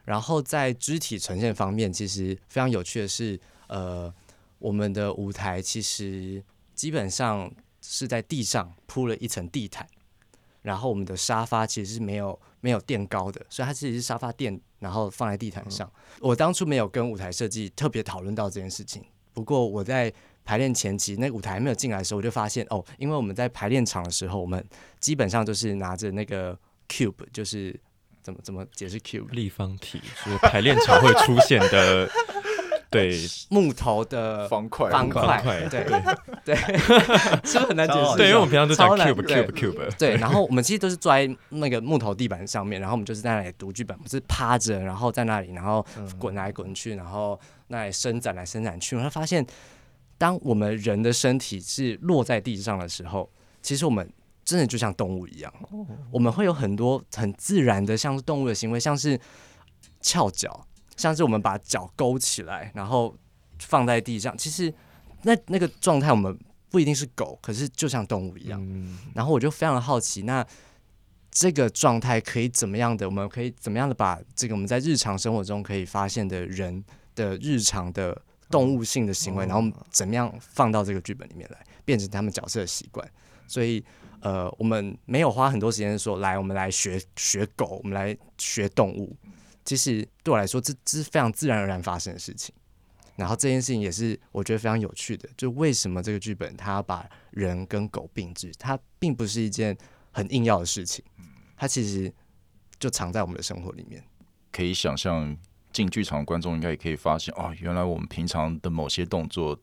[0.04, 4.12] 然后在肢体呈现方面，其实非常有趣的是，呃，
[4.60, 6.40] 我们的舞台其实
[6.72, 9.84] 基本上是在地上铺了一层地毯，
[10.62, 15.90] 然后我们的沙发其实是没有没有垫高的，所以它其实是沙发垫，然后放在地毯上。
[16.20, 19.02] 我当初没有跟舞台设计特别讨论到这件事情，
[19.34, 20.12] 不过我在
[20.44, 24.64] 排练前期，那舞台还没有进来的时候，我就发现哦，因为我们在排练场的时候，我们
[25.00, 26.56] 基本上就是拿着那个
[26.88, 27.74] cube，就是
[28.22, 32.08] 怎么怎么解释 cube 立方体是排练场会出现的，
[32.96, 33.18] 对，
[33.50, 34.90] 木头的方块。
[34.90, 35.84] 方块，对。
[36.44, 36.54] 对，
[37.44, 38.16] 是不是很难解释？
[38.16, 45.84] 对，因为我们平常都讲超难 cube cube cube，对，然后我们其实都是坐在那个木头地板上面，然后我们就是在那里读剧本，不是趴着，然后在那里，然后
[46.18, 47.38] 滚来滚去，然后
[47.68, 49.44] 那里伸展来伸展去，然后发现，
[50.16, 53.28] 当我们人的身体是落在地上的时候，
[53.60, 54.08] 其实我们
[54.44, 55.52] 真的就像动物一样，
[56.12, 59.18] 我们会有很多很自然的像是动物的行为，像是
[60.00, 60.64] 翘脚，
[60.96, 63.16] 像是我们把脚勾起来，然后
[63.58, 64.72] 放在地上，其实
[65.22, 66.38] 那那个状态我们
[66.70, 68.60] 不一定是狗，可是就像动物一样。
[68.62, 70.44] 嗯，然后我就非常的好奇，那
[71.30, 73.06] 这个状态可以怎么样的？
[73.06, 76.82] 我们可以怎么样的把这个我们在日常生活中可以发现的人
[77.14, 78.20] 的日常的
[78.50, 83.06] 动物性的行为，然后怎么样放到这个剧本里面来，变成他们角色的习惯？
[83.46, 83.84] 所以，
[84.20, 89.16] 呃，我们没有花很多时间说，来，我们来学学狗，我们来学动物。
[89.66, 92.54] 其实对我来说，这这是非常自然而然发生的事情。
[93.16, 99.76] 然后这件事情也是我觉得非常有趣的，就为什么这个剧本它要把人跟狗并置，它并不是一件
[100.12, 101.04] 很硬要的事情，
[101.56, 102.12] 它其实
[102.78, 104.04] 就藏在我们的生活里面。
[104.52, 105.34] 可以想象
[105.72, 109.58] 进剧场的观众应该也可以发现，哦，原来我们平常的某些动作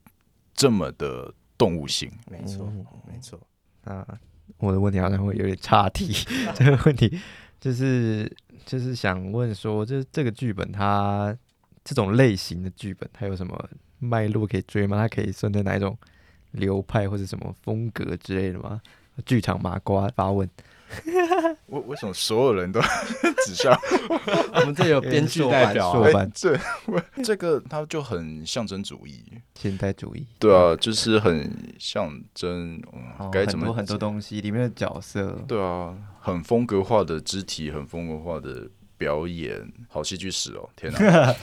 [0.56, 2.12] 这么的动物性。
[2.30, 2.66] 没错，
[3.08, 3.40] 没错。
[3.84, 4.04] 那
[4.58, 6.12] 我的问题好像会有点岔题，
[6.56, 7.20] 这个问题
[7.60, 8.36] 就是
[8.66, 11.36] 就是想问说，就是这个剧本它
[11.84, 14.98] 这种类型的剧本，它有什么脉络可以追吗？
[14.98, 15.98] 它可以算在哪一种
[16.52, 18.82] 流派或者什么风格之类的吗？
[19.26, 20.50] 剧场麻瓜发问，
[21.68, 22.80] 为为什么所有人都
[23.46, 23.78] 指向
[24.54, 25.94] 我们这有编剧代表、
[26.34, 26.58] 这
[27.24, 27.62] 这个？
[27.70, 29.24] 它就很象征主义。
[29.56, 38.68] 现代主义，对啊，就是很象征，嗯哦该怎么很多很多东西里面的角色，对啊，很风格化的肢体，很风格化的
[39.04, 40.70] 表演，好戏剧史哦！
[40.78, 41.34] 天哪，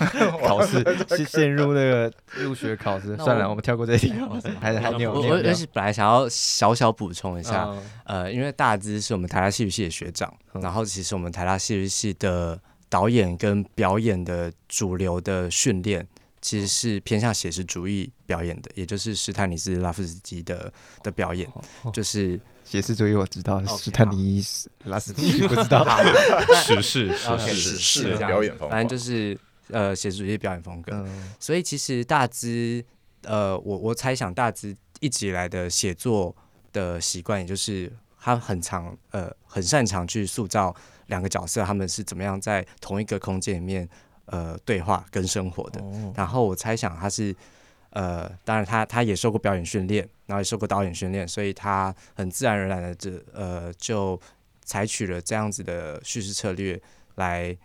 [0.49, 3.15] 考试是陷入那个入学考试。
[3.19, 4.15] 算了，我我们跳过这一题。
[4.59, 12.59] 还是还你有我你有你有我而且本来想要小小补充一下，嗯呃，因为大资是我们台大戏剧系的学长，嗯然后其实我们台大戏剧系的
[12.89, 16.07] 导演跟表演的主流的训练，
[16.41, 21.47] 其实是偏向写实主义表演的，也就是斯坦尼斯拉夫斯基的的表演，
[21.83, 22.41] 哦就是
[22.71, 25.85] 写实主义我知道史坦尼斯拉斯基 不知道。
[26.63, 29.37] 史事 时 OK，事是是是这样表演风格反正就是
[29.71, 30.93] 呃写实主义表演风格。
[30.93, 32.85] 嗯所以其实大致，
[33.23, 36.33] 呃，我我猜想大致一直以来的写作
[36.73, 40.73] 的习惯，也就是他很常呃很擅长去塑造
[41.09, 43.89] 两个角色，他们是怎么样在同一个空间里面
[44.27, 45.81] 呃对话跟生活的。
[45.81, 47.35] 哦然后我猜想他是
[47.91, 54.19] 呃，当然他他也受过表演训练，然后也受过导演训练，所以他很自然而然的这呃就
[54.65, 56.81] 采取了这样子的叙事策略
[57.17, 57.57] 来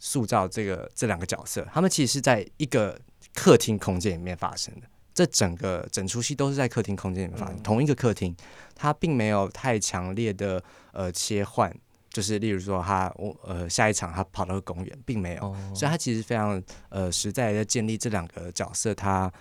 [0.00, 1.64] 塑造这个这两个角色。
[1.72, 3.00] 他们其实是在一个
[3.32, 8.34] 客厅空间里面发生的，这整个整出戏都是在客厅空间里面发生，同一个客厅，
[8.74, 10.60] 它并没有太强烈的
[10.92, 11.72] 呃切换。
[12.12, 19.32] 就是例如说他我呃下一场他跑到公园，并没有，哦所以他其实非常呃实在的建立这两个角色他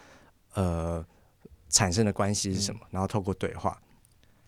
[0.53, 1.03] 呃
[1.69, 3.79] 产生的关系是什么，然后透过对话，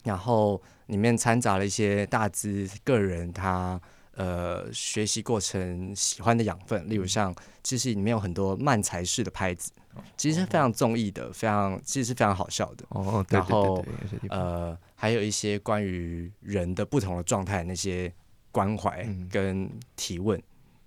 [0.04, 3.80] 然后里面掺杂了一些大资个人他
[4.16, 9.72] 呃学习过程喜欢的养分，例如像其实里面有很多慢才式的拍子，
[10.18, 12.86] 其实是非常综艺的，非常其实是非常好笑的。
[12.90, 18.12] 哦，对对然后对呃，还有一些关于人的不同的状态那些
[18.52, 19.30] 关怀嗯。
[19.32, 20.42] 跟提问，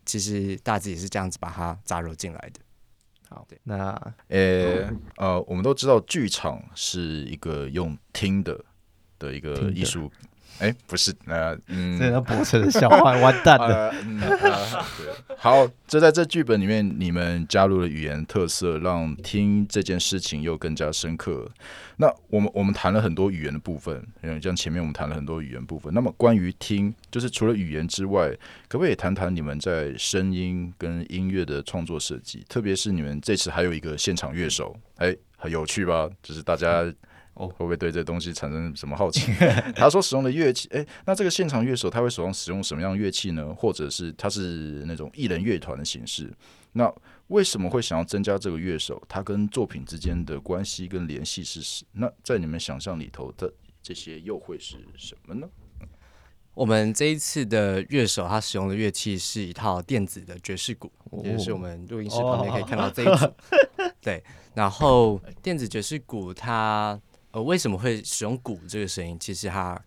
[0.05, 2.61] 其实大致也是这样子把它扎入进来的。
[3.35, 3.91] 好，那
[4.29, 8.65] 呃呃，我们都知道剧场是一个用听的
[9.19, 10.09] 的一个艺术。
[10.61, 13.89] 哎，不是，呃，嗯，这个博士的笑话完蛋了。
[13.89, 21.51] 呃，嗯，呃对，好，这在这剧本里面，你们加入了语言特色，让听这件事情又更加深刻。
[21.97, 25.93] 那我们我们谈了很多语言的部分，嗯，像前面我们谈了很多语言部分。
[25.93, 28.31] 那么关于听，就是除了语言之外，
[28.69, 32.45] 可不可以谈谈你们在声音跟音乐的创作设计？
[32.49, 36.09] 特别是你们这次还有一个现场乐手，哎，很有趣吧？
[36.23, 36.85] 就是大家
[37.35, 39.33] 哦会不会对这东西产生什么好奇？
[39.77, 43.55] 他说使用的乐器，诶，那这个现场乐手他会手上使用什么样的乐器呢？
[43.55, 46.33] 或者是他是那种艺人乐团的形式？
[46.73, 46.93] 那
[47.29, 49.03] 为什么会想要增加这个乐手？
[49.09, 51.85] 他跟作品之间的关系跟联系是什？
[51.93, 55.49] 那在你们想象里头的这些又会是什么呢？
[56.55, 63.27] 我们这一次的乐手，他使用的乐器是一套电子的爵士鼓，哦也就是我们录音室旁边可以看到这一组。
[64.01, 64.23] 对，
[64.55, 67.01] 然后电子爵士鼓它
[67.35, 69.19] 呃为什么会使用鼓这个声音？
[69.19, 69.81] 其实它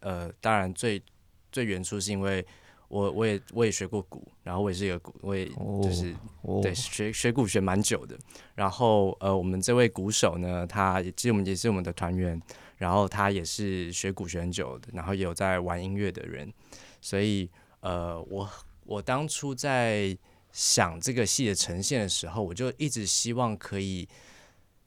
[0.00, 1.02] 呃当然最
[1.50, 2.46] 最原初是因为
[2.86, 5.46] 我我也我也学过鼓，然后我也是一个鼓，我也
[5.82, 8.16] 就是哦对，学学鼓学蛮久的。
[8.54, 12.40] 然后呃，我们这位鼓手呢，他也其实我们也是我们的团员，
[12.76, 16.52] 然后他也是学鼓学很久的，然后也有在玩音乐的人。
[17.00, 17.50] 所以
[17.80, 18.48] 呃，我
[18.84, 20.16] 我当初在
[20.52, 24.08] 想这个戏的呈现的时候，我就一直希望可以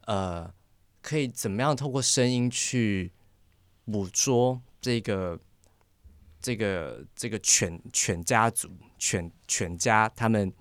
[0.06, 0.50] 呃，
[1.06, 3.12] 可以怎么样透过声音去
[3.86, 5.40] 捕捉这个。
[6.42, 10.54] 这个这个犬犬家族犬犬家他们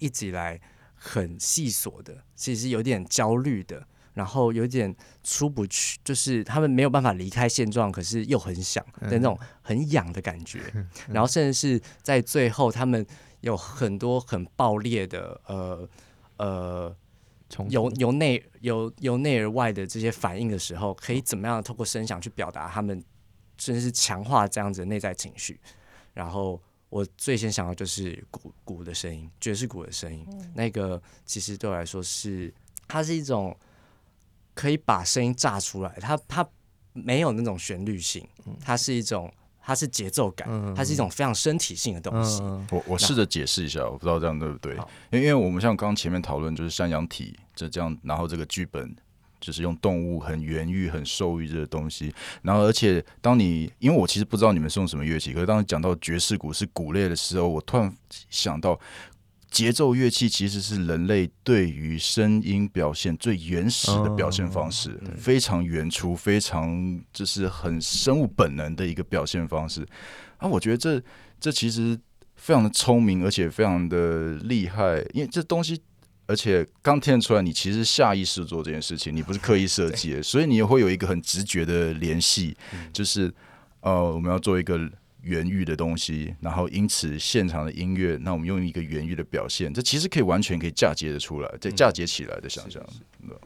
[0.00, 0.60] 一直以来
[0.96, 4.92] 很细琐的，其实有点焦虑的，然后有点
[5.22, 10.60] 出不去，就是他们没有办法离开现状，可是又很想的那种很痒的感觉。
[11.06, 13.06] 然后甚至是在最后，他们
[13.42, 15.88] 有很多很爆裂的呃
[16.38, 16.96] 呃
[17.48, 23.02] 冲由由内由由内而外的这些反应的时候，可以怎么样透过声响去表达他们，
[23.58, 25.60] 甚至是强化这样子的内在情绪。
[26.12, 32.52] 然后我最先想到就是鼓鼓的声音，爵士鼓的声音，那个其实对我来说是
[32.88, 33.56] 它是一种
[34.54, 36.48] 可以把声音炸出来，它它
[36.92, 38.26] 没有那种旋律性，
[38.60, 39.32] 它是一种
[39.66, 42.40] 它是节奏感，它是一种非常身体性的东西。
[42.40, 44.74] 嗯我我试着解释一下，我不知道这样对不对？
[45.10, 48.94] 因为因为我们像刚刚前面讨论，就是山羊体这这样，然后这个剧本
[49.40, 57.92] 就是用动物很圆欲、很兽欲这个东西，然后而且当你因为我其实不知道你们是用什么乐器，可是当你讲到爵士鼓是鼓类的时候，我突然
[58.30, 58.78] 想到。
[59.56, 69.80] 节奏乐器其实是人类对于声音表现最原始的表现方式，非常原初，非常就是很生物本能的一个表现方式。
[70.36, 71.02] 啊，我觉得这
[71.40, 71.98] 这其实
[72.34, 75.80] 非常的聪明，而且非常的厉害，因为这东西，
[76.26, 82.54] 而且刚听得出来，你其实下意识做这件事情，你不是刻意设计的， 所以你也会有一个很直觉的联系，
[82.92, 83.32] 就是
[83.80, 84.78] 呃，我们要做一个
[85.26, 92.80] 原域的东西，然后因此现场的音乐，那我们用一个原域的表现，这其实可以完全可以嫁接的出来，这嫁接起来的想象，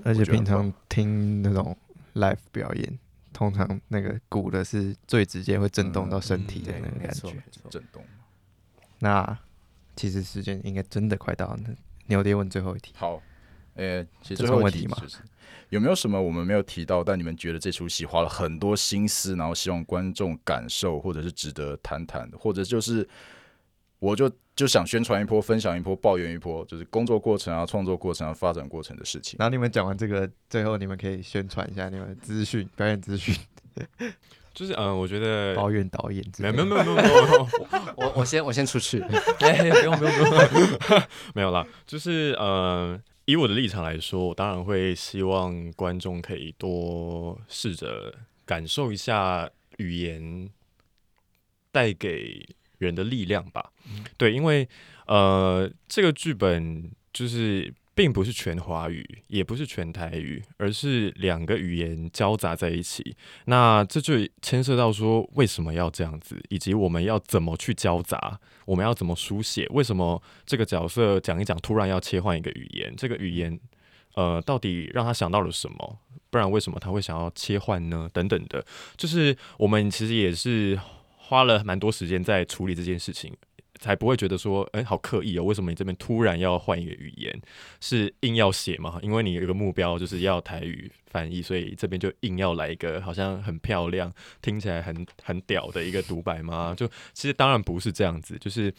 [0.04, 1.74] 而且平常听那种
[2.14, 2.98] live 表演，
[3.32, 7.40] 通常那个鼓的是最直接会震动到身体的那个，感觉没。
[7.50, 7.70] 错。
[7.70, 8.04] 震动。
[8.98, 9.38] 那
[9.96, 11.74] 其实时间应该真的快到了，那
[12.06, 13.22] 牛爹问最后一题，好，
[13.74, 15.18] 呃、其实这最后问题吗题就是
[15.70, 23.08] 有没有什么我们没有提到，但你们觉得这出戏花了很多心思，然后希望观众感受，或者是值得谈谈的，或者就是
[23.98, 29.36] 我就就想宣传一波、分享一波、抱怨一波，就是工作过程啊、创作过程啊、发展过程的事情。
[29.38, 33.34] 然后你们讲完这个，最后你们可以宣传一下你们的资讯、表演资讯、
[34.52, 36.48] 就是嗯、呃我觉得抱怨导演没。
[36.48, 37.48] 有没有没有没有没有没有
[37.96, 39.00] 我我先我先出去。
[39.38, 40.24] 哎，不用不用不
[40.58, 41.02] 用，
[41.34, 48.14] 没有啦，就是呃，以我的立场来说，我当然会希望观众可以多试着
[48.44, 50.50] 感受一下语言
[51.70, 52.48] 带给
[52.78, 53.72] 人的力量吧。
[54.16, 54.68] 对，因为
[55.06, 57.74] 呃，这个剧本就是。
[58.00, 63.14] 并不是全华语，也不是全台语，而是两个语言交杂在一起。
[63.44, 69.66] 那这就牵涉到说为什么要这样子，以及我们要怎么去交杂，我们要怎么书写？
[69.68, 72.90] 为什么这个角色讲一讲，突然要切换一个语言？
[72.96, 73.60] 这个语言，
[74.14, 75.98] 呃，到底让他想到了什么？
[76.30, 78.08] 不然为什么他会想要切换呢？
[78.14, 78.64] 等等的，
[78.96, 80.80] 就是我们其实也是
[81.18, 83.36] 花了蛮多时间在处理这件事情。
[83.80, 87.40] 才不会觉得说，哎、好刻意哦，为什么你这边突然要换一个语言？
[87.80, 89.00] 是硬要写吗？
[89.02, 94.12] 因为你有一个目标就是要台语翻译，所以这边就硬要来一个好像很漂亮、
[94.42, 96.74] 听起来很很屌的一个独白吗？
[96.76, 98.72] 就其实当然不是这样子，就是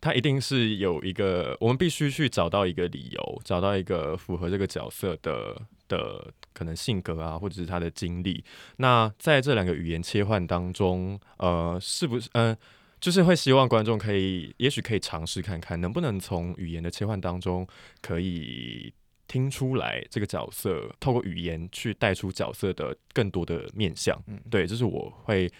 [0.00, 5.56] 他一定是有一个，我们必须去找到一个理由，找到一个符合这个角色的
[5.86, 8.42] 的可能性格啊，或者是他的经历。
[8.78, 12.56] 那在这两个语言切换当中，呃，是不是呃？
[13.00, 17.66] 就是会希望观众可以，也许可以尝试看看，能不能从语言的切换当中，
[18.00, 18.92] 可以
[19.26, 24.20] 听出来这个角色，透过语言去带出角色的更多的面相。
[24.26, 25.50] 嗯对，这是我会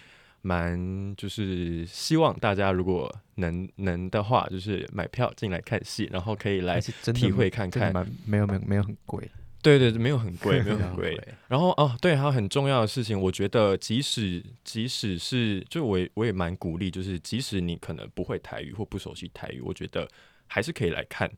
[0.41, 6.79] 蛮就是希望大家如果能能的话，就是买票进来看戏，然后可以来
[7.13, 7.93] 体会看看。
[7.93, 9.29] 蛮没有没有没有很贵，
[9.61, 11.19] 对对，对没有很贵， 没有很很贵。
[11.47, 20.07] 然后哦，对，还有很重要的事情，我觉得即使即使是，就我也我也蛮鼓励，就是即使你可能不会台语或不熟悉台语，我觉得
[20.47, 21.31] 还是可以来看。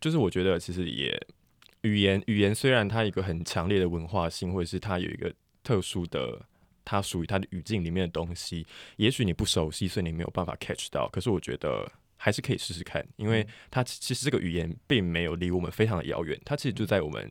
[0.00, 1.18] 就是我觉得其实也
[1.82, 5.32] 语言语言虽然它有一个很强烈的文化性，或者是它有一个
[5.62, 6.46] 特殊的。
[6.84, 8.66] 它属于它的语境里面的东西，
[8.96, 11.08] 也许你不熟悉，所以你没有办法 catch 到。
[11.10, 17.30] 可是我觉得还是可以试试看，因为它其其实这个语言并没有离我们非常的遥远，它其实就在我们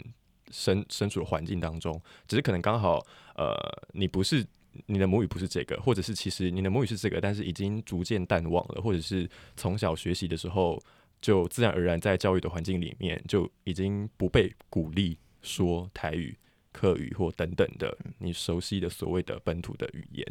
[0.52, 3.06] 身身处的环境当中，只是可能刚好
[3.36, 3.56] 呃，
[3.94, 4.46] 你不是
[4.86, 10.82] 你的母语不是这个，或者是其实你的母语是这个，但是已经逐渐淡忘了，或者是从小学习的时候
[11.22, 16.38] 就自然而然在教育的环境里面就已经不被鼓励说台语。
[16.74, 20.26] 客语或等等的，你熟悉的所谓的本土的语言，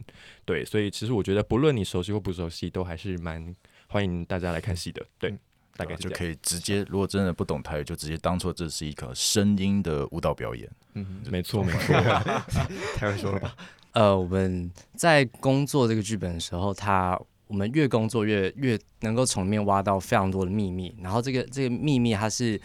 [0.46, 3.54] 对，所以其实我觉得，不论你熟悉或不熟悉，都还是蛮
[3.88, 5.36] 欢迎大家来看戏的，对，
[5.80, 10.68] 大概就可以直接，如果真的不懂台语，就直接当做这是一个声音的舞蹈表演。
[10.92, 11.94] 嗯，没错没错，
[12.96, 13.56] 太会说了吧？
[13.92, 22.60] 呃，我们在工作这个剧本的时候，他我们越工作越越能够从里面挖到非常多的秘密，然后这个这个秘密它是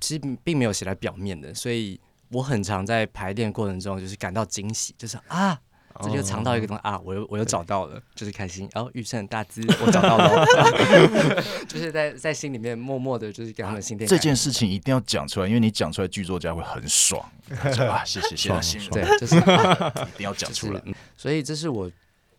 [0.00, 5.58] 其实并没有写在表面的，所以我很常在排练过程中就是感到惊喜，就是啊。
[6.02, 6.98] 这就尝到一个东西啊！
[7.04, 8.68] 我又我又找到了，就是开心。
[8.72, 10.46] 然后玉胜大资，我找到了，
[11.68, 14.08] 就是在在心里面默默的，就是给他们心电。
[14.08, 17.20] 这件事情一定要讲出来，因为你讲出来，剧作家会很爽。
[17.88, 19.36] 啊，谢谢，谢谢，对，就是
[20.14, 20.80] 一定要讲出来。
[20.84, 21.90] 嗯所以这是我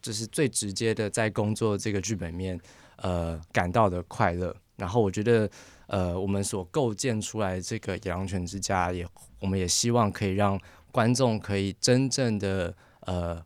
[0.02, 2.60] 就是最直接的在工作这个剧本面
[2.98, 4.56] 呃感到的快乐。
[4.78, 5.48] 然后我觉得
[5.86, 9.08] 呃我们所构建出来这个野狼犬之家也，
[9.40, 10.60] 我们也希望可以让
[10.92, 13.40] 观众可以真正的呃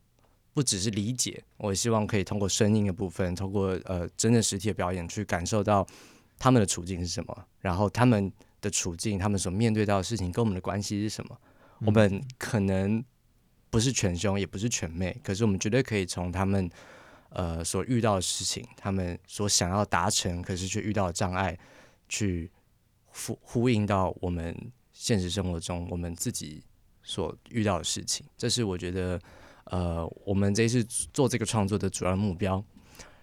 [0.55, 5.85] 不只是理解，我也希望可以通过声音的部分，通过呃真正实体的表演去感受到
[6.39, 11.37] 他们的处境是什么，然后他们的处境，他们所面对到的事情跟我们的关系是什么。
[11.79, 13.03] 我们可能
[13.69, 16.69] 不是全兄，也不是全妹，可是我们绝对可以从他们
[17.31, 21.59] 呃所遇到的事情，他们所想要达成，可是却遇到的障碍，
[22.07, 22.49] 去
[23.07, 24.55] 呼呼应到我们
[24.93, 26.63] 现实生活中我们自己
[27.03, 28.25] 所遇到的事情。
[28.37, 29.19] 这是我觉得
[29.65, 32.63] 呃我们这一次做这个创作的主要目标。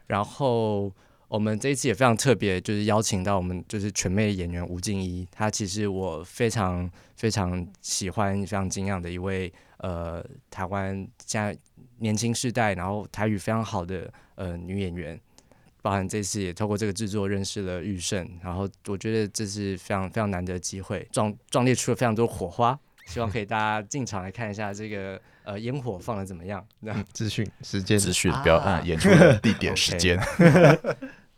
[0.06, 0.92] 然后
[1.28, 10.94] 我们这一次也非常特别，就是邀请到我们就是全妹演员吴静怡，她其实我非常非常喜欢、非常敬仰的一位呃台湾
[11.24, 11.56] 现在
[11.98, 15.18] 年轻世代，然后台语非常好的呃女演员。
[15.80, 26.64] 包含这次也透过这个制作认识了玉胜，然后我觉得这是非常非常难得的机会，壮壮烈出了非常多火花，希望可以大家进场来看一下这个呃烟火放的怎么样。
[26.80, 30.18] 那 资讯时间资讯不要按演出的地点、时间。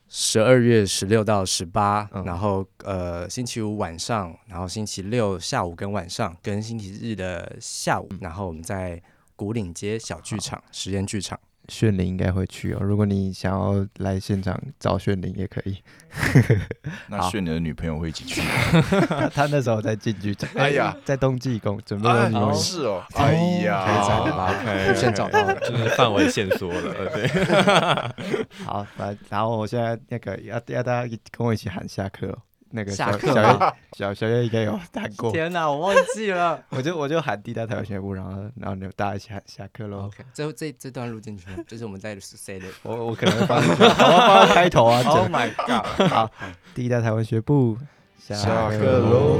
[0.06, 9.02] 十二月十六到十八、嗯然后呃星期五晚上，然后星期六下午跟晚上，跟星期日的下午，然后我们在
[9.34, 11.40] 古岭街小剧场实验剧场。
[11.68, 12.78] 炫灵应该会去哦。
[12.80, 15.78] 如果你想要来现场找炫灵也可以。
[17.08, 18.48] 那炫灵的女朋友会一起去吗？
[19.08, 25.54] 他 他那时候在进剧场，哎呀，在冬季工准备哎了你们是哦，哎可以呀，找的吧？OK，玉胜找到了。
[25.60, 27.26] 就是范围线索了，呃对，
[28.64, 32.38] 好，反然后我现在那个要要大家跟我一起喊下课哦。
[32.74, 36.60] 那个下小小小小月应该有 弹过，天哪，我忘记了。
[36.70, 40.06] 我就我就喊地大台湾学部，然后然后你们大家一起喊下课喽。
[40.06, 42.66] OK，这这这段录进去吗，就是我们在 say 的。
[42.82, 45.00] 我我可能会放进去，我要放开头啊。
[45.04, 46.08] Oh my god！
[46.10, 46.30] 好，
[46.74, 47.78] 第一代台湾学部
[48.18, 48.34] 下
[48.70, 49.38] 课喽。